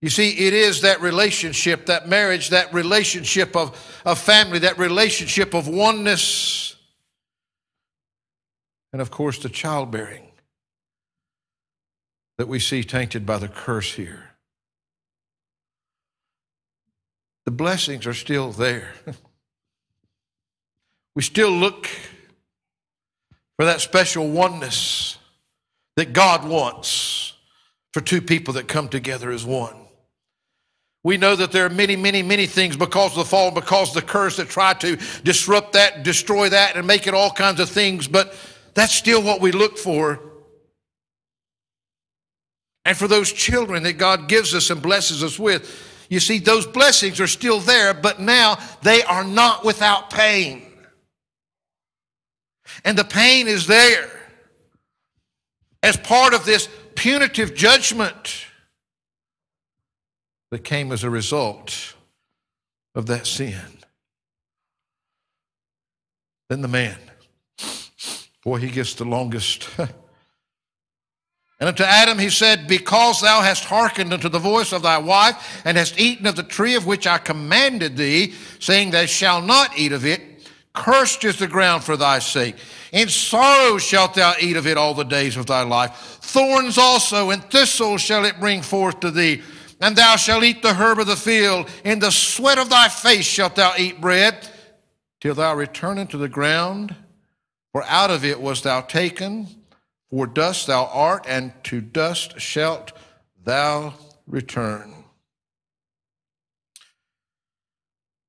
You 0.00 0.10
see, 0.10 0.30
it 0.30 0.52
is 0.52 0.82
that 0.82 1.00
relationship, 1.00 1.86
that 1.86 2.08
marriage, 2.08 2.50
that 2.50 2.72
relationship 2.72 3.56
of, 3.56 4.00
of 4.04 4.18
family, 4.18 4.60
that 4.60 4.78
relationship 4.78 5.54
of 5.54 5.68
oneness, 5.68 6.76
and 8.92 9.02
of 9.02 9.10
course, 9.10 9.38
the 9.38 9.48
childbearing 9.48 10.26
that 12.38 12.48
we 12.48 12.58
see 12.58 12.82
tainted 12.82 13.26
by 13.26 13.38
the 13.38 13.48
curse 13.48 13.94
here. 13.94 14.27
The 17.48 17.52
blessings 17.52 18.06
are 18.06 18.12
still 18.12 18.52
there. 18.52 18.92
we 21.16 21.22
still 21.22 21.50
look 21.50 21.88
for 23.56 23.64
that 23.64 23.80
special 23.80 24.28
oneness 24.28 25.16
that 25.96 26.12
God 26.12 26.46
wants 26.46 27.32
for 27.94 28.02
two 28.02 28.20
people 28.20 28.52
that 28.52 28.68
come 28.68 28.90
together 28.90 29.30
as 29.30 29.46
one. 29.46 29.74
We 31.02 31.16
know 31.16 31.36
that 31.36 31.50
there 31.50 31.64
are 31.64 31.70
many, 31.70 31.96
many, 31.96 32.22
many 32.22 32.44
things 32.44 32.76
because 32.76 33.12
of 33.12 33.16
the 33.16 33.24
fall, 33.24 33.50
because 33.50 33.88
of 33.88 33.94
the 33.94 34.02
curse 34.02 34.36
that 34.36 34.50
try 34.50 34.74
to 34.74 34.98
disrupt 35.24 35.72
that, 35.72 36.02
destroy 36.02 36.50
that, 36.50 36.76
and 36.76 36.86
make 36.86 37.06
it 37.06 37.14
all 37.14 37.30
kinds 37.30 37.60
of 37.60 37.70
things, 37.70 38.06
but 38.06 38.34
that's 38.74 38.92
still 38.92 39.22
what 39.22 39.40
we 39.40 39.52
look 39.52 39.78
for 39.78 40.20
and 42.84 42.94
for 42.94 43.08
those 43.08 43.32
children 43.32 43.84
that 43.84 43.94
God 43.94 44.28
gives 44.28 44.54
us 44.54 44.68
and 44.68 44.82
blesses 44.82 45.24
us 45.24 45.38
with. 45.38 45.87
You 46.08 46.20
see, 46.20 46.38
those 46.38 46.66
blessings 46.66 47.20
are 47.20 47.26
still 47.26 47.60
there, 47.60 47.92
but 47.92 48.18
now 48.18 48.58
they 48.82 49.02
are 49.02 49.24
not 49.24 49.64
without 49.64 50.10
pain. 50.10 50.62
And 52.84 52.96
the 52.96 53.04
pain 53.04 53.46
is 53.46 53.66
there 53.66 54.10
as 55.82 55.96
part 55.96 56.34
of 56.34 56.44
this 56.44 56.68
punitive 56.94 57.54
judgment 57.54 58.46
that 60.50 60.64
came 60.64 60.92
as 60.92 61.04
a 61.04 61.10
result 61.10 61.94
of 62.94 63.06
that 63.06 63.26
sin. 63.26 63.60
Then 66.48 66.62
the 66.62 66.68
man, 66.68 66.98
boy, 68.42 68.58
he 68.58 68.70
gets 68.70 68.94
the 68.94 69.04
longest. 69.04 69.68
And 71.60 71.68
unto 71.68 71.82
Adam 71.82 72.18
he 72.18 72.30
said, 72.30 72.68
Because 72.68 73.20
thou 73.20 73.40
hast 73.40 73.64
hearkened 73.64 74.12
unto 74.12 74.28
the 74.28 74.38
voice 74.38 74.72
of 74.72 74.82
thy 74.82 74.98
wife, 74.98 75.62
and 75.64 75.76
hast 75.76 75.98
eaten 75.98 76.26
of 76.26 76.36
the 76.36 76.44
tree 76.44 76.74
of 76.74 76.86
which 76.86 77.06
I 77.06 77.18
commanded 77.18 77.96
thee, 77.96 78.34
saying, 78.60 78.92
Thou 78.92 79.06
shalt 79.06 79.44
not 79.44 79.76
eat 79.76 79.92
of 79.92 80.06
it, 80.06 80.20
cursed 80.72 81.24
is 81.24 81.38
the 81.38 81.48
ground 81.48 81.82
for 81.82 81.96
thy 81.96 82.20
sake. 82.20 82.54
In 82.92 83.08
sorrow 83.08 83.78
shalt 83.78 84.14
thou 84.14 84.34
eat 84.40 84.56
of 84.56 84.66
it 84.66 84.76
all 84.76 84.94
the 84.94 85.04
days 85.04 85.36
of 85.36 85.46
thy 85.46 85.62
life. 85.62 85.96
Thorns 86.22 86.78
also 86.78 87.30
and 87.30 87.42
thistles 87.50 88.00
shall 88.00 88.24
it 88.24 88.38
bring 88.38 88.62
forth 88.62 89.00
to 89.00 89.10
thee. 89.10 89.42
And 89.80 89.96
thou 89.96 90.16
shalt 90.16 90.44
eat 90.44 90.62
the 90.62 90.74
herb 90.74 91.00
of 91.00 91.06
the 91.06 91.16
field. 91.16 91.68
In 91.84 91.98
the 91.98 92.10
sweat 92.10 92.58
of 92.58 92.70
thy 92.70 92.88
face 92.88 93.26
shalt 93.26 93.56
thou 93.56 93.74
eat 93.76 94.00
bread, 94.00 94.48
till 95.20 95.34
thou 95.34 95.54
return 95.54 95.98
into 95.98 96.16
the 96.16 96.28
ground. 96.28 96.94
For 97.72 97.84
out 97.84 98.10
of 98.10 98.24
it 98.24 98.40
was 98.40 98.62
thou 98.62 98.80
taken, 98.80 99.48
for 100.10 100.26
dust 100.26 100.66
thou 100.66 100.86
art, 100.86 101.24
and 101.28 101.52
to 101.64 101.80
dust 101.80 102.40
shalt 102.40 102.92
thou 103.44 103.94
return. 104.26 105.04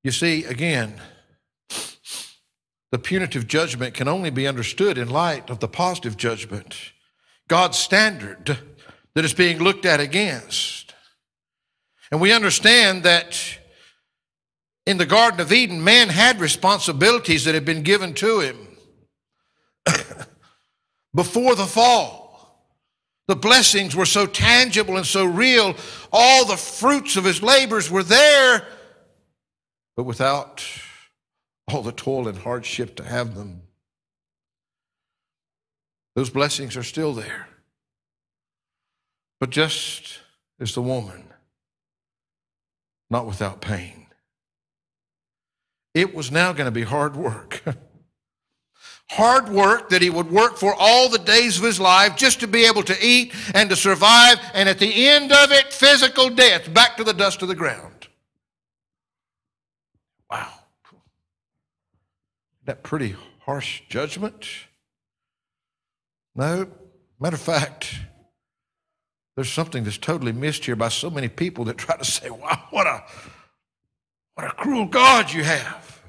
You 0.03 0.11
see, 0.11 0.45
again, 0.45 1.01
the 2.91 2.99
punitive 2.99 3.47
judgment 3.47 3.93
can 3.93 4.07
only 4.07 4.29
be 4.29 4.47
understood 4.47 4.97
in 4.97 5.09
light 5.09 5.49
of 5.49 5.59
the 5.59 5.67
positive 5.67 6.17
judgment, 6.17 6.75
God's 7.47 7.77
standard 7.77 8.57
that 9.13 9.25
is 9.25 9.33
being 9.33 9.59
looked 9.59 9.85
at 9.85 9.99
against. 9.99 10.93
And 12.11 12.19
we 12.19 12.31
understand 12.31 13.03
that 13.03 13.39
in 14.85 14.97
the 14.97 15.05
Garden 15.05 15.39
of 15.39 15.51
Eden, 15.51 15.83
man 15.83 16.09
had 16.09 16.39
responsibilities 16.39 17.45
that 17.45 17.53
had 17.53 17.65
been 17.65 17.83
given 17.83 18.13
to 18.15 18.39
him 18.39 18.77
before 21.19 21.53
the 21.53 21.65
fall. 21.65 22.63
The 23.27 23.35
blessings 23.35 23.93
were 23.93 24.05
so 24.05 24.25
tangible 24.25 24.95
and 24.95 25.05
so 25.05 25.25
real. 25.25 25.75
All 26.13 26.45
the 26.45 26.55
fruits 26.55 27.17
of 27.17 27.25
his 27.25 27.43
labors 27.43 27.91
were 27.91 28.03
there, 28.03 28.65
but 29.97 30.05
without 30.05 30.63
all 31.67 31.83
the 31.83 31.91
toil 31.91 32.29
and 32.29 32.37
hardship 32.37 32.95
to 32.95 33.03
have 33.03 33.35
them. 33.35 33.63
Those 36.15 36.29
blessings 36.29 36.77
are 36.77 36.83
still 36.83 37.13
there. 37.13 37.49
But 39.41 39.49
just 39.49 40.19
as 40.61 40.73
the 40.73 40.81
woman, 40.81 41.25
not 43.09 43.27
without 43.27 43.59
pain. 43.59 44.07
It 45.93 46.15
was 46.15 46.31
now 46.31 46.53
going 46.53 46.67
to 46.67 46.71
be 46.71 46.83
hard 46.83 47.17
work. 47.17 47.61
hard 49.09 49.49
work 49.49 49.89
that 49.89 50.01
he 50.01 50.09
would 50.09 50.29
work 50.29 50.57
for 50.57 50.73
all 50.77 51.09
the 51.09 51.17
days 51.17 51.57
of 51.57 51.63
his 51.63 51.79
life 51.79 52.15
just 52.15 52.39
to 52.39 52.47
be 52.47 52.65
able 52.65 52.83
to 52.83 52.95
eat 53.01 53.33
and 53.55 53.69
to 53.69 53.75
survive, 53.75 54.37
and 54.53 54.69
at 54.69 54.79
the 54.79 55.07
end 55.07 55.31
of 55.31 55.51
it, 55.51 55.73
physical 55.73 56.29
death, 56.29 56.71
back 56.73 56.95
to 56.97 57.03
the 57.03 57.13
dust 57.13 57.41
of 57.41 57.47
the 57.47 57.55
ground. 57.55 58.07
Wow. 60.29 60.51
That 62.65 62.83
pretty 62.83 63.15
harsh 63.41 63.81
judgment? 63.89 64.45
No. 66.35 66.67
Matter 67.19 67.35
of 67.35 67.41
fact, 67.41 67.95
there's 69.35 69.51
something 69.51 69.83
that's 69.83 69.97
totally 69.97 70.31
missed 70.31 70.65
here 70.65 70.75
by 70.75 70.89
so 70.89 71.09
many 71.09 71.27
people 71.27 71.65
that 71.65 71.77
try 71.77 71.97
to 71.97 72.05
say, 72.05 72.29
wow, 72.29 72.63
what 72.69 72.85
a, 72.85 73.03
what 74.35 74.47
a 74.47 74.51
cruel 74.51 74.85
God 74.85 75.33
you 75.33 75.43
have. 75.43 76.01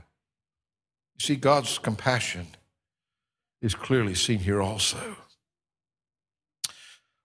You 1.19 1.27
see, 1.27 1.37
God's 1.37 1.79
compassion 1.79 2.47
is 3.63 3.75
clearly 3.75 4.15
seen 4.15 4.39
here 4.39 4.61
also. 4.61 5.17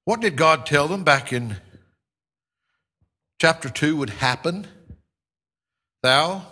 What 0.03 0.21
did 0.21 0.35
God 0.35 0.65
tell 0.65 0.87
them 0.87 1.03
back 1.03 1.33
in 1.33 1.57
chapter 3.39 3.69
2 3.69 3.95
would 3.97 4.09
happen? 4.11 4.67
Thou 6.03 6.45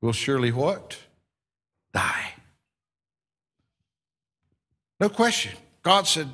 will 0.00 0.12
surely 0.12 0.50
what? 0.50 0.98
Die. 1.92 2.34
No 4.98 5.08
question. 5.08 5.52
God 5.82 6.06
said, 6.06 6.28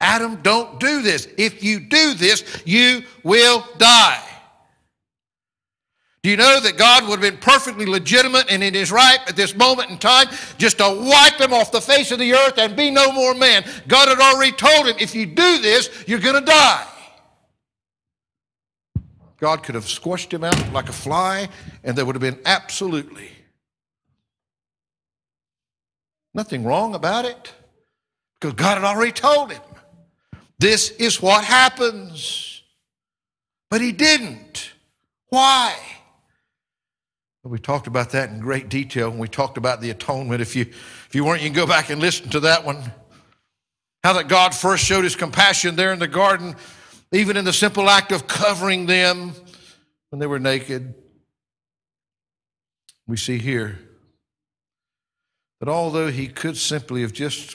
Adam, 0.00 0.36
don't 0.42 0.78
do 0.78 1.02
this. 1.02 1.26
If 1.36 1.62
you 1.64 1.80
do 1.80 2.14
this, 2.14 2.62
you 2.64 3.02
will 3.22 3.66
die. 3.78 4.22
Do 6.26 6.30
you 6.30 6.36
know 6.36 6.58
that 6.58 6.76
God 6.76 7.04
would 7.04 7.22
have 7.22 7.32
been 7.32 7.40
perfectly 7.40 7.86
legitimate 7.86 8.50
and 8.50 8.60
in 8.60 8.74
his 8.74 8.90
right 8.90 9.20
at 9.28 9.36
this 9.36 9.54
moment 9.54 9.90
in 9.90 9.96
time 9.96 10.26
just 10.58 10.78
to 10.78 10.84
wipe 11.08 11.40
him 11.40 11.52
off 11.52 11.70
the 11.70 11.80
face 11.80 12.10
of 12.10 12.18
the 12.18 12.34
earth 12.34 12.58
and 12.58 12.74
be 12.74 12.90
no 12.90 13.12
more 13.12 13.32
man? 13.32 13.64
God 13.86 14.08
had 14.08 14.18
already 14.18 14.50
told 14.50 14.88
him, 14.88 14.96
if 14.98 15.14
you 15.14 15.24
do 15.24 15.58
this, 15.58 15.88
you're 16.08 16.18
going 16.18 16.34
to 16.34 16.44
die. 16.44 16.84
God 19.38 19.62
could 19.62 19.76
have 19.76 19.88
squashed 19.88 20.34
him 20.34 20.42
out 20.42 20.72
like 20.72 20.88
a 20.88 20.92
fly, 20.92 21.48
and 21.84 21.96
there 21.96 22.04
would 22.04 22.16
have 22.16 22.20
been 22.20 22.40
absolutely 22.44 23.30
nothing 26.34 26.64
wrong 26.64 26.96
about 26.96 27.24
it 27.24 27.54
because 28.40 28.54
God 28.54 28.78
had 28.78 28.84
already 28.84 29.12
told 29.12 29.52
him. 29.52 29.62
This 30.58 30.90
is 30.90 31.22
what 31.22 31.44
happens. 31.44 32.64
But 33.70 33.80
he 33.80 33.92
didn't. 33.92 34.72
Why? 35.28 35.78
We 37.48 37.60
talked 37.60 37.86
about 37.86 38.10
that 38.10 38.30
in 38.30 38.40
great 38.40 38.68
detail 38.68 39.08
when 39.08 39.20
we 39.20 39.28
talked 39.28 39.56
about 39.56 39.80
the 39.80 39.90
atonement. 39.90 40.40
If 40.40 40.56
you, 40.56 40.62
if 40.62 41.10
you 41.12 41.24
weren't, 41.24 41.42
you 41.42 41.48
can 41.48 41.54
go 41.54 41.66
back 41.66 41.90
and 41.90 42.00
listen 42.00 42.28
to 42.30 42.40
that 42.40 42.64
one. 42.64 42.82
How 44.02 44.14
that 44.14 44.26
God 44.26 44.52
first 44.52 44.84
showed 44.84 45.04
his 45.04 45.14
compassion 45.14 45.76
there 45.76 45.92
in 45.92 46.00
the 46.00 46.08
garden, 46.08 46.56
even 47.12 47.36
in 47.36 47.44
the 47.44 47.52
simple 47.52 47.88
act 47.88 48.10
of 48.10 48.26
covering 48.26 48.86
them 48.86 49.32
when 50.10 50.18
they 50.18 50.26
were 50.26 50.40
naked. 50.40 50.94
We 53.06 53.16
see 53.16 53.38
here 53.38 53.78
that 55.60 55.68
although 55.68 56.08
he 56.08 56.26
could 56.26 56.56
simply 56.56 57.02
have 57.02 57.12
just 57.12 57.54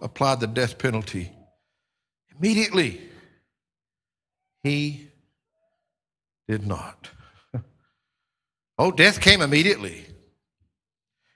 applied 0.00 0.38
the 0.38 0.46
death 0.46 0.78
penalty, 0.78 1.32
immediately 2.38 3.00
he 4.62 5.08
did 6.46 6.64
not. 6.64 7.10
Oh, 8.78 8.92
death 8.92 9.20
came 9.20 9.42
immediately. 9.42 10.04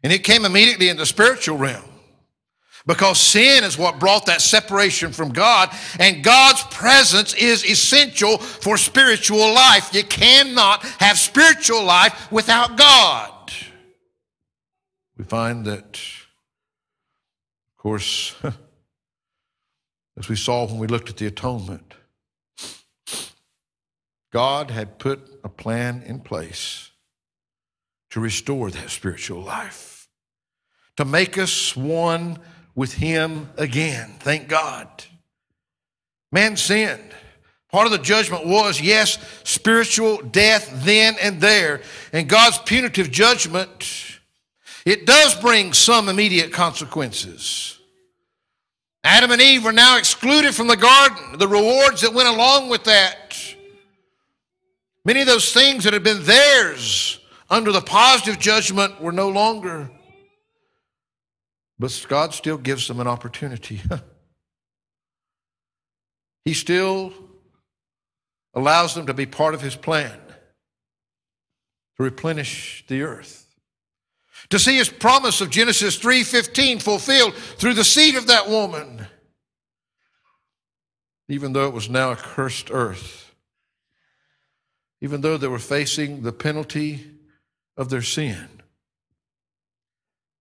And 0.03 0.13
it 0.13 0.25
came 0.25 0.45
immediately 0.45 0.89
in 0.89 0.97
the 0.97 1.07
spiritual 1.07 1.59
realm. 1.59 1.85
Because 2.87 3.21
sin 3.21 3.63
is 3.63 3.79
what 3.79 4.01
brought 4.01 4.27
that 4.27 4.41
separation 4.41 5.13
from 5.13 5.31
God, 5.31 5.71
and 6.01 6.25
God's 6.25 6.63
presence 6.65 7.33
is 7.35 7.65
essential 7.65 8.39
for 8.39 8.77
spiritual 8.77 9.55
life. 9.55 9.95
You 9.95 10.03
cannot 10.03 10.83
have 10.99 11.17
spiritual 11.17 11.85
life 11.85 12.31
without 12.33 12.77
God. 12.77 13.53
We 15.17 15.25
find 15.25 15.65
that, 15.67 15.85
of 15.85 17.77
course, 17.77 18.35
as 20.19 20.29
we 20.29 20.35
saw 20.35 20.67
when 20.67 20.79
we 20.79 20.89
looked 20.89 21.09
at 21.09 21.19
the 21.19 21.27
atonement, 21.27 21.95
God 24.33 24.73
had 24.73 24.99
put 24.99 25.21
a 25.45 25.49
plan 25.49 26.03
in 26.05 26.19
place 26.19 26.92
to 28.13 28.21
restore 28.21 28.71
that 28.71 28.91
spiritual 28.91 29.41
life, 29.41 30.07
to 30.97 31.05
make 31.05 31.39
us 31.39 31.75
one 31.75 32.39
with 32.75 32.95
Him 32.95 33.51
again. 33.57 34.17
Thank 34.21 34.49
God. 34.49 35.05
Man 36.31 36.57
sinned. 36.57 37.15
Part 37.71 37.87
of 37.87 37.93
the 37.93 37.99
judgment 37.99 38.47
was, 38.47 38.83
yes, 38.83 39.19
spiritual 39.45 40.19
death 40.19 40.71
then 40.85 41.17
and 41.23 41.41
there. 41.41 41.81
And 42.13 42.29
God's 42.29 42.59
punitive 42.59 43.11
judgment, 43.11 44.21
it 44.85 45.07
does 45.07 45.35
bring 45.41 45.73
some 45.73 46.11
immediate 46.11 46.53
consequences. 46.53 47.79
Adam 49.05 49.31
and 49.31 49.41
Eve 49.41 49.65
were 49.65 49.73
now 49.73 49.97
excluded 49.97 50.55
from 50.55 50.67
the 50.67 50.77
garden, 50.77 51.39
the 51.39 51.49
rewards 51.49 52.03
that 52.03 52.13
went 52.13 52.29
along 52.29 52.69
with 52.69 52.85
that. 52.85 53.35
Many 55.03 55.23
of 55.23 55.27
those 55.27 55.53
things 55.53 55.85
that 55.85 55.95
had 55.95 56.05
been 56.05 56.23
theirs 56.25 57.19
under 57.53 57.71
the 57.71 57.83
positive 57.83 58.41
judgment 58.41 58.99
were 58.99 59.13
no 59.13 59.29
longer. 59.29 59.91
But 61.79 62.07
God 62.09 62.33
still 62.33 62.57
gives 62.57 62.89
them 62.89 62.99
an 62.99 63.07
opportunity. 63.07 63.83
he 66.47 66.55
still 66.55 67.13
allows 68.55 68.95
them 68.95 69.05
to 69.05 69.13
be 69.13 69.27
part 69.27 69.53
of 69.53 69.61
his 69.61 69.77
plan 69.77 70.19
to 71.97 72.03
replenish 72.03 72.85
the 72.89 73.03
earth. 73.03 73.47
To 74.49 74.59
see 74.59 74.77
his 74.77 74.89
promise 74.89 75.43
of 75.43 75.51
Genesis 75.51 75.99
3:15 75.99 76.81
fulfilled 76.81 77.35
through 77.35 77.75
the 77.75 77.85
seed 77.85 78.15
of 78.15 78.29
that 78.29 78.49
woman. 78.49 79.07
Even 81.29 81.53
though 81.53 81.67
it 81.67 81.75
was 81.75 81.91
now 81.91 82.13
a 82.13 82.17
cursed 82.17 82.71
earth. 82.71 83.35
Even 85.03 85.21
though 85.21 85.37
they 85.37 85.49
were 85.49 85.59
facing 85.59 86.23
the 86.23 86.33
penalty 86.33 87.12
of 87.77 87.89
their 87.89 88.03
sin. 88.03 88.49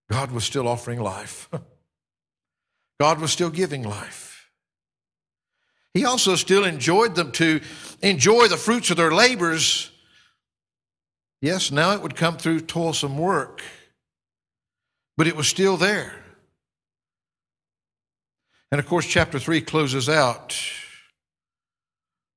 God 0.10 0.32
was 0.32 0.44
still 0.44 0.68
offering 0.68 1.00
life. 1.00 1.50
God 3.00 3.20
was 3.20 3.32
still 3.32 3.50
giving 3.50 3.84
life. 3.84 4.50
He 5.94 6.06
also 6.06 6.36
still 6.36 6.64
enjoyed 6.64 7.16
them 7.16 7.32
to 7.34 7.62
enjoy 8.02 8.48
the 8.48 8.58
fruits 8.58 8.92
of 8.92 8.98
their 8.98 9.12
labors 9.12 9.92
Yes, 11.42 11.72
now 11.72 11.94
it 11.94 12.02
would 12.04 12.16
come 12.16 12.38
through 12.38 12.62
toilsome 12.62 13.18
work, 13.18 13.64
but 15.18 15.28
it 15.28 15.36
was 15.36 15.48
still 15.48 15.76
there. 15.76 16.14
And 18.72 18.80
of 18.80 18.86
course, 18.86 19.08
chapter 19.08 19.40
3 19.40 19.62
closes 19.62 20.08
out 20.08 20.58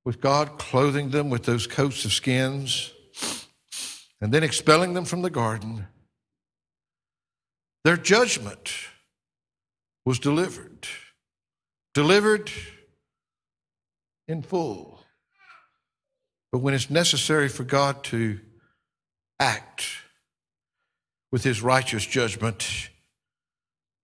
with 0.07 0.21
God 0.21 0.59
clothing 0.59 1.11
them 1.11 1.29
with 1.29 1.45
those 1.45 1.67
coats 1.67 2.05
of 2.05 2.13
skins 2.13 2.93
and 4.25 4.33
then 4.33 4.43
expelling 4.43 4.95
them 4.95 5.05
from 5.05 5.21
the 5.21 5.29
garden. 5.29 5.87
Their 7.85 7.99
judgment 7.99 8.73
was 10.07 10.19
delivered, 10.19 10.89
delivered 11.93 12.51
in 14.27 14.41
full. 14.41 14.99
But 16.51 16.61
when 16.61 16.73
it's 16.73 16.89
necessary 16.89 17.49
for 17.49 17.65
God 17.65 18.03
to 18.05 18.41
act 19.39 19.89
with 21.31 21.45
his 21.45 21.61
righteous 21.61 22.07
judgment 22.07 22.89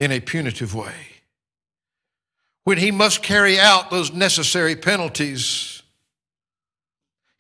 in 0.00 0.12
a 0.12 0.20
punitive 0.20 0.74
way. 0.74 1.22
When 2.64 2.76
he 2.76 2.90
must 2.90 3.22
carry 3.22 3.58
out 3.58 3.90
those 3.90 4.12
necessary 4.12 4.76
penalties, 4.76 5.79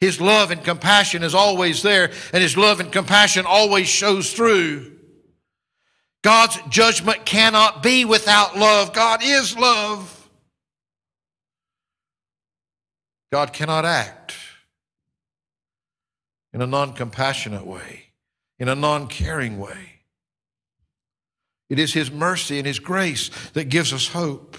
his 0.00 0.20
love 0.20 0.50
and 0.50 0.64
compassion 0.64 1.22
is 1.22 1.34
always 1.34 1.82
there, 1.82 2.10
and 2.32 2.42
his 2.42 2.56
love 2.56 2.80
and 2.80 2.90
compassion 2.90 3.44
always 3.46 3.86
shows 3.86 4.32
through. 4.32 4.96
God's 6.22 6.58
judgment 6.68 7.24
cannot 7.24 7.82
be 7.82 8.04
without 8.04 8.56
love. 8.56 8.92
God 8.92 9.20
is 9.22 9.56
love. 9.56 10.16
God 13.30 13.52
cannot 13.52 13.84
act 13.84 14.34
in 16.52 16.62
a 16.62 16.66
non 16.66 16.94
compassionate 16.94 17.66
way, 17.66 18.06
in 18.58 18.68
a 18.68 18.74
non 18.74 19.06
caring 19.06 19.58
way. 19.58 20.00
It 21.68 21.78
is 21.78 21.92
His 21.92 22.10
mercy 22.10 22.58
and 22.58 22.66
His 22.66 22.78
grace 22.78 23.30
that 23.52 23.68
gives 23.68 23.92
us 23.92 24.08
hope. 24.08 24.56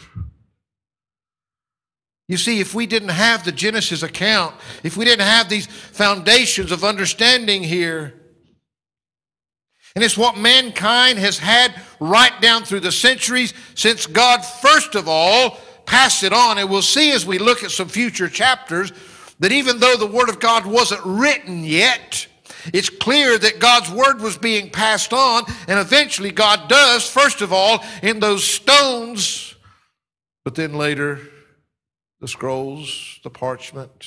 You 2.32 2.38
see, 2.38 2.62
if 2.62 2.74
we 2.74 2.88
didn't 2.88 3.10
have 3.10 3.44
the 3.44 3.52
Genesis 3.52 4.04
account, 4.04 4.56
if 4.84 4.96
we 4.96 5.04
didn't 5.04 5.26
have 5.26 5.50
these 5.50 5.68
foundations 5.68 6.72
of 6.72 6.86
understanding 6.86 7.62
here, 7.62 8.14
and 9.96 10.02
it's 10.02 10.18
what 10.18 10.38
mankind 10.38 11.20
has 11.20 11.38
had 11.38 11.76
right 12.00 12.32
down 12.40 12.64
through 12.64 12.80
the 12.80 12.92
centuries 12.94 13.54
since 13.76 14.08
God, 14.08 14.46
first 14.46 14.96
of 14.96 15.10
all, 15.10 15.58
passed 15.86 16.24
it 16.24 16.32
on. 16.32 16.58
And 16.58 16.70
we'll 16.70 16.82
see 16.82 17.12
as 17.12 17.26
we 17.26 17.38
look 17.38 17.66
at 17.66 17.72
some 17.72 17.90
future 17.90 18.30
chapters 18.30 18.94
that 19.40 19.52
even 19.52 19.80
though 19.80 19.98
the 19.98 20.08
Word 20.08 20.30
of 20.30 20.40
God 20.40 20.66
wasn't 20.66 21.02
written 21.04 21.66
yet, 21.66 22.28
it's 22.74 22.90
clear 22.90 23.38
that 23.40 23.60
God's 23.60 23.92
Word 23.92 24.22
was 24.22 24.38
being 24.38 24.70
passed 24.70 25.12
on, 25.12 25.44
and 25.68 25.78
eventually 25.78 26.32
God 26.32 26.70
does, 26.70 27.06
first 27.06 27.42
of 27.42 27.52
all, 27.52 27.84
in 28.02 28.22
those 28.22 28.46
stones, 28.46 29.54
but 30.46 30.56
then 30.56 30.76
later, 30.76 31.20
the 32.22 32.28
scrolls, 32.28 33.20
the 33.24 33.30
parchment. 33.30 34.06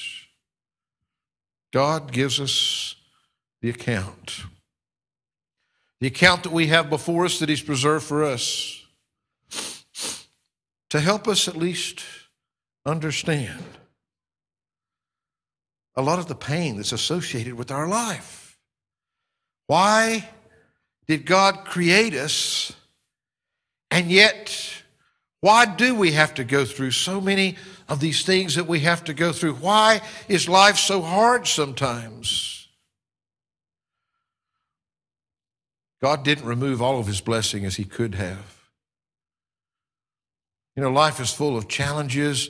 God 1.73 2.13
gives 2.13 2.41
us 2.41 2.95
the 3.61 3.69
account. 3.69 4.45
The 6.01 6.07
account 6.07 6.45
that 6.45 6.53
we 6.53 6.69
have 6.69 6.89
before 6.89 7.25
us 7.25 7.41
that 7.41 7.49
He's 7.49 7.63
preserved 7.63 8.05
for 8.05 8.25
us 8.25 8.81
to 10.91 11.01
help 11.01 11.27
us 11.27 11.49
at 11.49 11.57
least 11.57 12.05
understand 12.87 13.65
a 15.97 16.03
lot 16.03 16.19
of 16.21 16.29
the 16.29 16.35
pain 16.35 16.77
that's 16.77 16.93
associated 16.93 17.55
with 17.55 17.71
our 17.71 17.89
life. 17.89 18.59
Why 19.67 20.29
did 21.07 21.27
God 21.27 21.65
create 21.65 22.15
us? 22.15 22.73
And 23.91 24.11
yet, 24.11 24.84
why 25.45 25.67
do 25.67 25.95
we 25.95 26.13
have 26.13 26.33
to 26.37 26.43
go 26.43 26.65
through 26.65 26.93
so 26.93 27.21
many 27.21 27.57
of 27.87 28.01
these 28.01 28.25
things 28.25 28.55
that 28.55 28.67
we 28.67 28.81
have 28.81 29.05
to 29.05 29.13
go 29.13 29.31
through? 29.31 29.57
Why 29.57 30.01
is 30.27 30.49
life 30.49 30.79
so 30.79 31.03
hard 31.03 31.47
sometimes? 31.47 32.67
God 36.01 36.25
didn't 36.25 36.47
remove 36.47 36.81
all 36.81 36.99
of 36.99 37.07
his 37.07 37.21
blessing 37.21 37.67
as 37.67 37.77
he 37.77 37.85
could 37.85 38.15
have. 38.15 38.71
You 40.77 40.83
know, 40.83 40.91
life 40.91 41.21
is 41.21 41.31
full 41.31 41.59
of 41.59 41.69
challenges, 41.69 42.49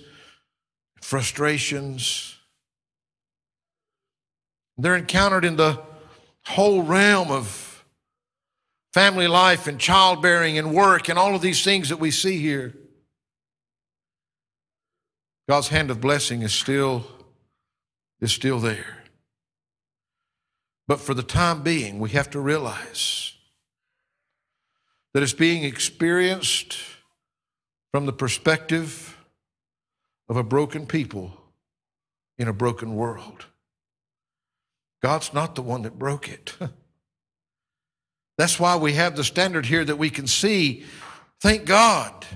frustrations, 1.03 2.36
they're 4.78 4.95
encountered 4.95 5.45
in 5.45 5.57
the 5.57 5.80
whole 6.47 6.84
realm 6.84 7.32
of 7.32 7.84
family 8.92 9.26
life 9.26 9.66
and 9.66 9.80
childbearing 9.80 10.59
and 10.59 10.72
work 10.72 11.09
and 11.09 11.18
all 11.18 11.34
of 11.34 11.42
these 11.42 11.64
things 11.64 11.88
that 11.88 11.99
we 11.99 12.12
see 12.12 12.38
here. 12.38 12.72
God's 15.49 15.68
hand 15.68 15.90
of 15.90 16.01
blessing 16.01 16.42
is 16.42 16.53
still, 16.53 17.05
is 18.20 18.32
still 18.32 18.61
there. 18.61 19.05
But 20.86 21.01
for 21.01 21.14
the 21.14 21.22
time 21.22 21.62
being, 21.62 21.99
we 21.99 22.11
have 22.11 22.30
to 22.30 22.40
realize 22.40 23.34
that 25.12 25.22
it's 25.22 25.32
being 25.32 25.64
experienced 25.64 26.76
from 27.92 28.07
the 28.07 28.12
perspective 28.12 29.16
of 30.28 30.36
a 30.36 30.42
broken 30.42 30.86
people 30.86 31.32
in 32.38 32.49
a 32.49 32.53
broken 32.53 32.95
world. 32.95 33.47
God's 35.03 35.32
not 35.32 35.55
the 35.55 35.62
one 35.62 35.82
that 35.82 35.99
broke 35.99 36.28
it. 36.28 36.57
That's 38.38 38.59
why 38.59 38.76
we 38.76 38.95
have 38.95 39.16
the 39.16 39.24
standard 39.24 39.66
here 39.66 39.84
that 39.84 39.97
we 39.97 40.11
can 40.11 40.26
see. 40.26 40.84
Thank 41.40 41.66
God. 41.66 42.26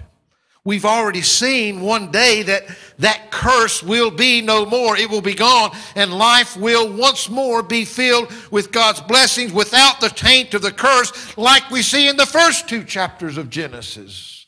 We've 0.69 0.85
already 0.85 1.23
seen 1.23 1.81
one 1.81 2.11
day 2.11 2.43
that 2.43 2.65
that 2.99 3.31
curse 3.31 3.83
will 3.83 4.11
be 4.11 4.43
no 4.43 4.67
more. 4.67 4.99
It 4.99 5.09
will 5.09 5.23
be 5.23 5.33
gone 5.33 5.75
and 5.97 6.13
life 6.13 6.59
will 6.59 6.93
once 6.93 7.31
more 7.31 7.63
be 7.63 7.87
filled 7.87 8.31
with 8.51 8.71
God's 8.71 9.01
blessings 9.01 9.51
without 9.51 9.99
the 10.03 10.11
taint 10.11 10.53
of 10.53 10.61
the 10.61 10.71
curse 10.71 11.39
like 11.39 11.71
we 11.71 11.81
see 11.81 12.07
in 12.07 12.19
the 12.19 12.27
first 12.27 12.69
two 12.69 12.85
chapters 12.85 13.39
of 13.39 13.49
Genesis. 13.49 14.45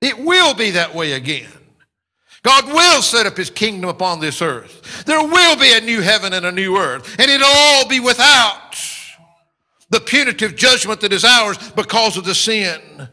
It 0.00 0.18
will 0.18 0.54
be 0.54 0.70
that 0.70 0.94
way 0.94 1.12
again. 1.12 1.52
God 2.42 2.64
will 2.68 3.02
set 3.02 3.26
up 3.26 3.36
his 3.36 3.50
kingdom 3.50 3.90
upon 3.90 4.20
this 4.20 4.40
earth. 4.40 5.04
There 5.04 5.22
will 5.22 5.58
be 5.58 5.74
a 5.74 5.82
new 5.82 6.00
heaven 6.00 6.32
and 6.32 6.46
a 6.46 6.52
new 6.52 6.78
earth, 6.78 7.20
and 7.20 7.30
it'll 7.30 7.46
all 7.46 7.86
be 7.86 8.00
without 8.00 8.82
the 9.90 10.00
punitive 10.00 10.56
judgment 10.56 11.02
that 11.02 11.12
is 11.12 11.26
ours 11.26 11.58
because 11.72 12.16
of 12.16 12.24
the 12.24 12.34
sin. 12.34 13.10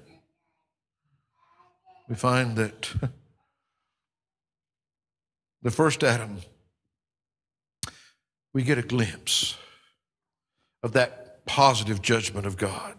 We 2.07 2.15
find 2.15 2.55
that 2.55 2.93
the 5.61 5.71
first 5.71 6.03
Adam, 6.03 6.37
we 8.53 8.63
get 8.63 8.77
a 8.77 8.83
glimpse 8.83 9.57
of 10.83 10.93
that 10.93 11.45
positive 11.45 12.01
judgment 12.01 12.45
of 12.45 12.57
God. 12.57 12.95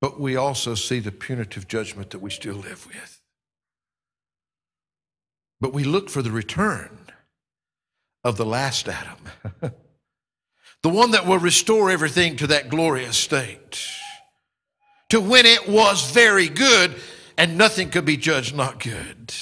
But 0.00 0.20
we 0.20 0.36
also 0.36 0.74
see 0.74 1.00
the 1.00 1.12
punitive 1.12 1.66
judgment 1.66 2.10
that 2.10 2.20
we 2.20 2.30
still 2.30 2.54
live 2.54 2.86
with. 2.86 3.20
But 5.60 5.72
we 5.72 5.84
look 5.84 6.10
for 6.10 6.22
the 6.22 6.30
return 6.30 6.98
of 8.22 8.36
the 8.36 8.44
last 8.44 8.88
Adam, 8.88 9.62
the 10.82 10.88
one 10.88 11.12
that 11.12 11.26
will 11.26 11.38
restore 11.38 11.90
everything 11.90 12.36
to 12.36 12.46
that 12.48 12.68
glorious 12.68 13.16
state, 13.16 13.80
to 15.10 15.20
when 15.20 15.46
it 15.46 15.68
was 15.68 16.10
very 16.10 16.48
good 16.48 16.94
and 17.38 17.56
nothing 17.56 17.90
could 17.90 18.04
be 18.04 18.16
judged 18.16 18.54
not 18.54 18.82
good. 18.82 19.32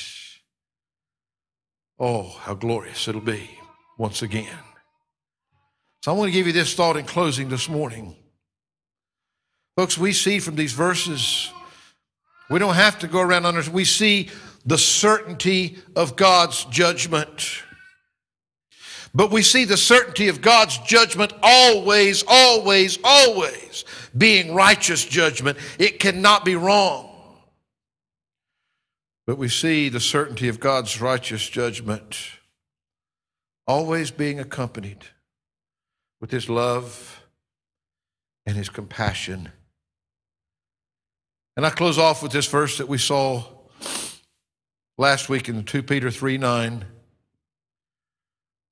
Oh, 1.99 2.37
how 2.41 2.55
glorious 2.55 3.09
it'll 3.09 3.21
be 3.21 3.51
once 3.97 4.23
again. 4.23 4.59
So 6.03 6.13
I 6.13 6.15
want 6.17 6.29
to 6.29 6.33
give 6.33 6.47
you 6.47 6.53
this 6.53 6.75
thought 6.75 6.97
in 6.97 7.07
closing 7.07 7.49
this 7.49 7.69
morning. 7.69 8.17
Folks, 9.77 9.97
we 9.97 10.13
see 10.13 10.39
from 10.39 10.57
these 10.57 10.73
verses, 10.73 11.51
we 12.51 12.59
don't 12.59 12.75
have 12.75 12.99
to 13.01 13.09
go 13.09 13.21
around 13.21 13.47
under, 13.47 13.69
we 13.71 13.85
see 13.85 14.29
the 14.67 14.79
certainty 14.79 15.79
of 15.97 16.17
God's 16.17 16.65
judgment. 16.67 17.63
But 19.15 19.31
we 19.31 19.43
see 19.43 19.65
the 19.65 19.77
certainty 19.77 20.29
of 20.29 20.41
God's 20.41 20.79
judgment 20.79 21.33
always, 21.43 22.25
always, 22.27 22.99
always 23.05 23.85
being 24.17 24.55
righteous 24.55 25.05
judgment. 25.05 25.59
It 25.79 25.99
cannot 26.01 26.45
be 26.45 26.57
wrong. 26.57 27.11
But 29.27 29.39
we 29.39 29.49
see 29.49 29.89
the 29.89 30.01
certainty 30.01 30.49
of 30.49 30.61
God's 30.61 31.01
righteous 31.01 31.49
judgment 31.49 32.19
always 33.67 34.11
being 34.11 34.39
accompanied 34.39 35.05
with 36.21 36.31
His 36.31 36.49
love 36.49 37.25
and 38.45 38.57
His 38.57 38.69
compassion. 38.69 39.51
And 41.57 41.65
I 41.65 41.71
close 41.71 41.99
off 41.99 42.23
with 42.23 42.33
this 42.33 42.47
verse 42.47 42.79
that 42.79 42.89
we 42.89 42.99
saw 42.99 43.45
last 44.99 45.29
week 45.29 45.49
in 45.49 45.65
2 45.65 45.83
Peter 45.83 46.11
3 46.11 46.39
9. 46.39 46.85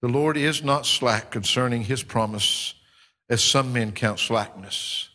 The 0.03 0.09
Lord 0.09 0.37
is 0.37 0.65
not 0.65 0.85
slack 0.85 1.31
concerning 1.31 1.85
his 1.85 2.03
promise, 2.03 2.75
as 3.31 3.43
some 3.43 3.73
men 3.73 3.93
count 3.93 4.19
slackness, 4.19 5.09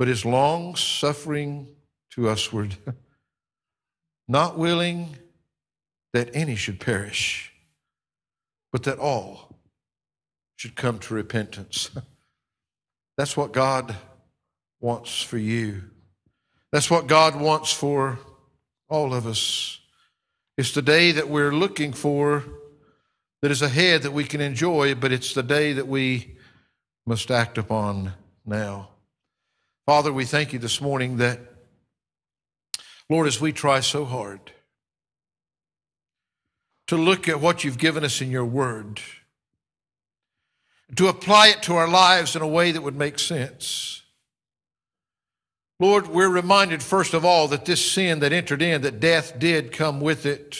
but 0.00 0.08
is 0.08 0.24
long 0.24 0.74
suffering 0.76 1.68
to 2.10 2.22
usward, 2.22 2.74
not 4.28 4.56
willing 4.56 5.14
that 6.14 6.30
any 6.32 6.56
should 6.56 6.80
perish, 6.80 7.52
but 8.72 8.84
that 8.84 8.98
all 8.98 9.58
should 10.56 10.74
come 10.74 10.98
to 10.98 11.12
repentance. 11.12 11.90
That's 13.18 13.36
what 13.36 13.52
God 13.52 13.94
wants 14.80 15.20
for 15.20 15.36
you. 15.36 15.82
That's 16.72 16.90
what 16.90 17.06
God 17.06 17.38
wants 17.38 17.70
for 17.70 18.18
all 18.88 19.12
of 19.12 19.26
us. 19.26 19.80
It's 20.56 20.72
the 20.72 20.80
day 20.80 21.12
that 21.12 21.28
we're 21.28 21.52
looking 21.52 21.92
for 21.92 22.42
that 23.42 23.50
is 23.50 23.60
ahead 23.60 24.00
that 24.04 24.14
we 24.14 24.24
can 24.24 24.40
enjoy, 24.40 24.94
but 24.94 25.12
it's 25.12 25.34
the 25.34 25.42
day 25.42 25.74
that 25.74 25.88
we 25.88 26.38
must 27.04 27.30
act 27.30 27.58
upon 27.58 28.14
now. 28.46 28.89
Father, 29.90 30.12
we 30.12 30.24
thank 30.24 30.52
you 30.52 30.60
this 30.60 30.80
morning 30.80 31.16
that, 31.16 31.40
Lord, 33.08 33.26
as 33.26 33.40
we 33.40 33.52
try 33.52 33.80
so 33.80 34.04
hard 34.04 34.52
to 36.86 36.96
look 36.96 37.28
at 37.28 37.40
what 37.40 37.64
you've 37.64 37.76
given 37.76 38.04
us 38.04 38.20
in 38.20 38.30
your 38.30 38.44
word, 38.44 39.00
to 40.94 41.08
apply 41.08 41.48
it 41.48 41.64
to 41.64 41.74
our 41.74 41.88
lives 41.88 42.36
in 42.36 42.40
a 42.40 42.46
way 42.46 42.70
that 42.70 42.82
would 42.82 42.94
make 42.94 43.18
sense. 43.18 44.02
Lord, 45.80 46.06
we're 46.06 46.28
reminded, 46.28 46.84
first 46.84 47.12
of 47.12 47.24
all, 47.24 47.48
that 47.48 47.64
this 47.64 47.84
sin 47.84 48.20
that 48.20 48.32
entered 48.32 48.62
in, 48.62 48.82
that 48.82 49.00
death 49.00 49.40
did 49.40 49.72
come 49.72 50.00
with 50.00 50.24
it. 50.24 50.56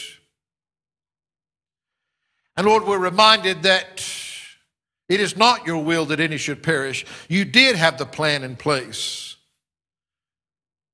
And 2.57 2.67
Lord, 2.67 2.83
we're 2.83 2.97
reminded 2.97 3.63
that 3.63 4.05
it 5.11 5.19
is 5.19 5.35
not 5.35 5.67
your 5.67 5.83
will 5.83 6.05
that 6.05 6.21
any 6.21 6.37
should 6.37 6.63
perish. 6.63 7.05
You 7.27 7.43
did 7.43 7.75
have 7.75 7.97
the 7.97 8.05
plan 8.05 8.43
in 8.43 8.55
place. 8.55 9.35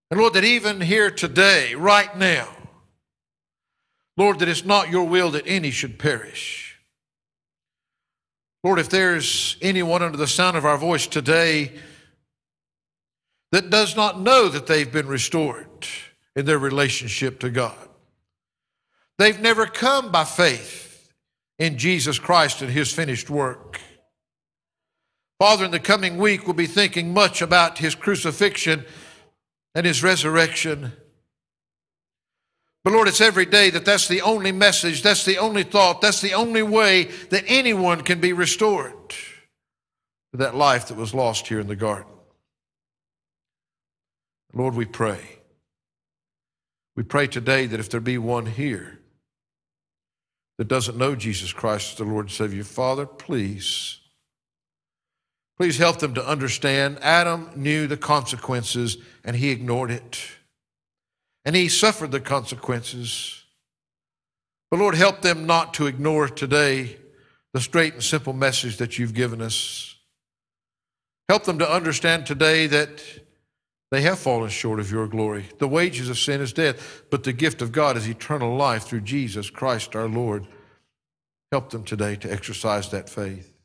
And 0.10 0.20
Lord, 0.20 0.34
that 0.34 0.44
even 0.44 0.82
here 0.82 1.12
today, 1.12 1.76
right 1.76 2.18
now, 2.18 2.48
Lord, 4.18 4.40
that 4.40 4.50
it's 4.50 4.66
not 4.66 4.90
your 4.90 5.08
will 5.08 5.30
that 5.32 5.44
any 5.46 5.70
should 5.70 6.00
perish. 6.00 6.80
Lord, 8.64 8.80
if 8.80 8.90
there's 8.90 9.56
anyone 9.62 10.02
under 10.02 10.18
the 10.18 10.26
sound 10.26 10.58
of 10.58 10.66
our 10.66 10.80
voice 10.80 11.06
today 11.06 11.74
that 13.52 13.70
does 13.70 13.96
not 13.96 14.20
know 14.20 14.50
that 14.50 14.66
they've 14.66 14.92
been 14.92 15.08
restored 15.08 15.68
in 16.36 16.48
their 16.48 16.58
relationship 16.58 17.40
to 17.42 17.52
God, 17.52 17.88
they've 19.20 19.40
never 19.40 19.68
come 19.68 20.12
by 20.12 20.24
faith 20.24 21.14
in 21.60 21.78
Jesus 21.78 22.18
Christ 22.18 22.64
and 22.64 22.72
his 22.72 22.92
finished 22.92 23.30
work. 23.30 23.80
Father, 25.40 25.66
in 25.66 25.72
the 25.72 25.80
coming 25.80 26.18
week, 26.18 26.46
we'll 26.46 26.54
be 26.54 26.66
thinking 26.66 27.14
much 27.14 27.42
about 27.42 27.78
his 27.78 27.94
crucifixion 27.94 28.86
and 29.76 29.86
his 29.86 30.02
resurrection. 30.02 30.94
But 32.84 32.94
Lord, 32.94 33.08
it's 33.08 33.22
every 33.22 33.46
day 33.46 33.70
that 33.70 33.86
that's 33.86 34.08
the 34.08 34.22
only 34.22 34.52
message, 34.52 35.04
that's 35.04 35.26
the 35.26 35.38
only 35.38 35.64
thought, 35.64 36.02
that's 36.02 36.22
the 36.22 36.34
only 36.34 36.64
way 36.64 37.04
that 37.30 37.44
anyone 37.48 38.02
can 38.02 38.20
be 38.20 38.34
restored 38.34 38.94
to 39.10 40.38
that 40.38 40.56
life 40.56 40.88
that 40.88 40.98
was 40.98 41.14
lost 41.14 41.48
here 41.48 41.60
in 41.60 41.68
the 41.68 41.76
garden. 41.76 42.12
Lord, 44.54 44.74
we 44.74 44.86
pray. 44.86 45.40
We 46.96 47.04
pray 47.04 47.28
today 47.28 47.68
that 47.68 47.80
if 47.80 47.90
there 47.90 48.00
be 48.00 48.18
one 48.18 48.48
here 48.48 49.00
that 50.58 50.68
doesn't 50.68 50.98
know 50.98 51.16
Jesus 51.16 51.54
Christ 51.54 51.92
as 51.92 51.98
the 52.00 52.06
Lord 52.06 52.26
and 52.26 52.32
Savior, 52.32 52.64
Father, 52.64 53.06
please, 53.06 54.00
please 55.58 55.78
help 55.78 56.00
them 56.00 56.14
to 56.14 56.26
understand 56.26 57.00
Adam 57.02 57.50
knew 57.56 57.88
the 57.88 57.98
consequences 57.98 58.98
and 59.24 59.36
he 59.36 59.50
ignored 59.50 59.92
it. 59.92 60.20
And 61.46 61.56
he 61.56 61.70
suffered 61.70 62.12
the 62.12 62.20
consequences. 62.20 63.44
But 64.70 64.80
Lord, 64.80 64.96
help 64.96 65.22
them 65.22 65.46
not 65.46 65.74
to 65.76 65.88
ignore 65.88 66.28
today 66.28 66.98
the 67.54 67.62
straight 67.62 67.94
and 67.94 68.04
simple 68.04 68.34
message 68.34 68.78
that 68.78 69.00
you've 69.00 69.14
given 69.14 69.42
us. 69.42 69.96
Help 71.30 71.46
them 71.46 71.60
to 71.60 71.70
understand 71.70 72.26
today 72.26 72.68
that 72.68 73.04
they 73.90 74.02
have 74.02 74.20
fallen 74.20 74.50
short 74.50 74.80
of 74.80 74.92
your 74.92 75.08
glory. 75.08 75.46
The 75.60 75.68
wages 75.68 76.10
of 76.10 76.18
sin 76.18 76.42
is 76.42 76.54
death, 76.54 77.04
but 77.10 77.24
the 77.24 77.34
gift 77.34 77.62
of 77.62 77.72
God 77.72 77.96
is 77.96 78.08
eternal 78.08 78.56
life 78.56 78.84
through 78.84 79.02
Jesus 79.02 79.50
Christ 79.50 79.96
our 79.96 80.10
Lord. 80.10 80.46
Help 81.52 81.70
them 81.70 81.84
today 81.84 82.16
to 82.18 82.32
exercise 82.32 82.90
that 82.92 83.10
faith. 83.10 83.57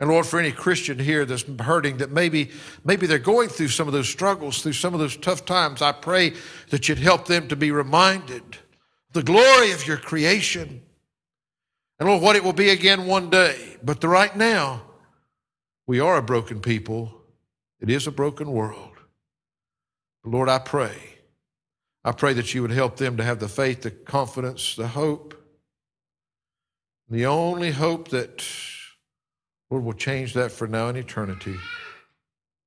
And 0.00 0.08
Lord, 0.08 0.24
for 0.24 0.40
any 0.40 0.50
Christian 0.50 0.98
here 0.98 1.26
that's 1.26 1.44
hurting, 1.60 1.98
that 1.98 2.10
maybe, 2.10 2.50
maybe 2.84 3.06
they're 3.06 3.18
going 3.18 3.50
through 3.50 3.68
some 3.68 3.86
of 3.86 3.92
those 3.92 4.08
struggles, 4.08 4.62
through 4.62 4.72
some 4.72 4.94
of 4.94 5.00
those 5.00 5.16
tough 5.16 5.44
times, 5.44 5.82
I 5.82 5.92
pray 5.92 6.32
that 6.70 6.88
you'd 6.88 6.98
help 6.98 7.26
them 7.26 7.48
to 7.48 7.56
be 7.56 7.70
reminded 7.70 8.42
the 9.12 9.22
glory 9.22 9.72
of 9.72 9.86
your 9.86 9.98
creation. 9.98 10.82
And 11.98 12.08
Lord, 12.08 12.22
what 12.22 12.36
it 12.36 12.42
will 12.42 12.54
be 12.54 12.70
again 12.70 13.06
one 13.06 13.28
day. 13.28 13.76
But 13.82 14.00
the 14.00 14.08
right 14.08 14.34
now, 14.34 14.82
we 15.86 16.00
are 16.00 16.16
a 16.16 16.22
broken 16.22 16.60
people. 16.60 17.12
It 17.78 17.90
is 17.90 18.06
a 18.06 18.12
broken 18.12 18.52
world. 18.52 18.96
Lord, 20.24 20.48
I 20.48 20.58
pray. 20.58 20.96
I 22.04 22.12
pray 22.12 22.32
that 22.34 22.54
you 22.54 22.62
would 22.62 22.70
help 22.70 22.96
them 22.96 23.18
to 23.18 23.24
have 23.24 23.40
the 23.40 23.48
faith, 23.48 23.82
the 23.82 23.90
confidence, 23.90 24.76
the 24.76 24.88
hope. 24.88 25.34
The 27.10 27.26
only 27.26 27.72
hope 27.72 28.08
that, 28.08 28.46
Lord, 29.70 29.84
will 29.84 29.92
change 29.92 30.34
that 30.34 30.50
for 30.50 30.66
now 30.66 30.88
and 30.88 30.98
eternity. 30.98 31.56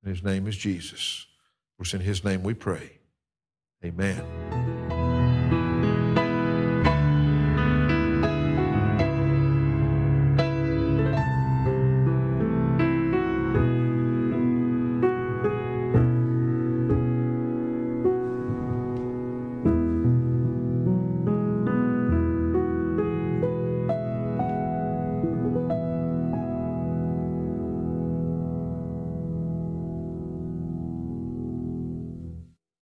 And 0.04 0.16
his 0.16 0.24
name 0.24 0.48
is 0.48 0.56
Jesus. 0.56 1.28
For 1.78 1.84
it's 1.84 1.94
in 1.94 2.02
his 2.02 2.24
name 2.24 2.44
we 2.44 2.54
pray. 2.54 2.94
Amen. 3.84 4.63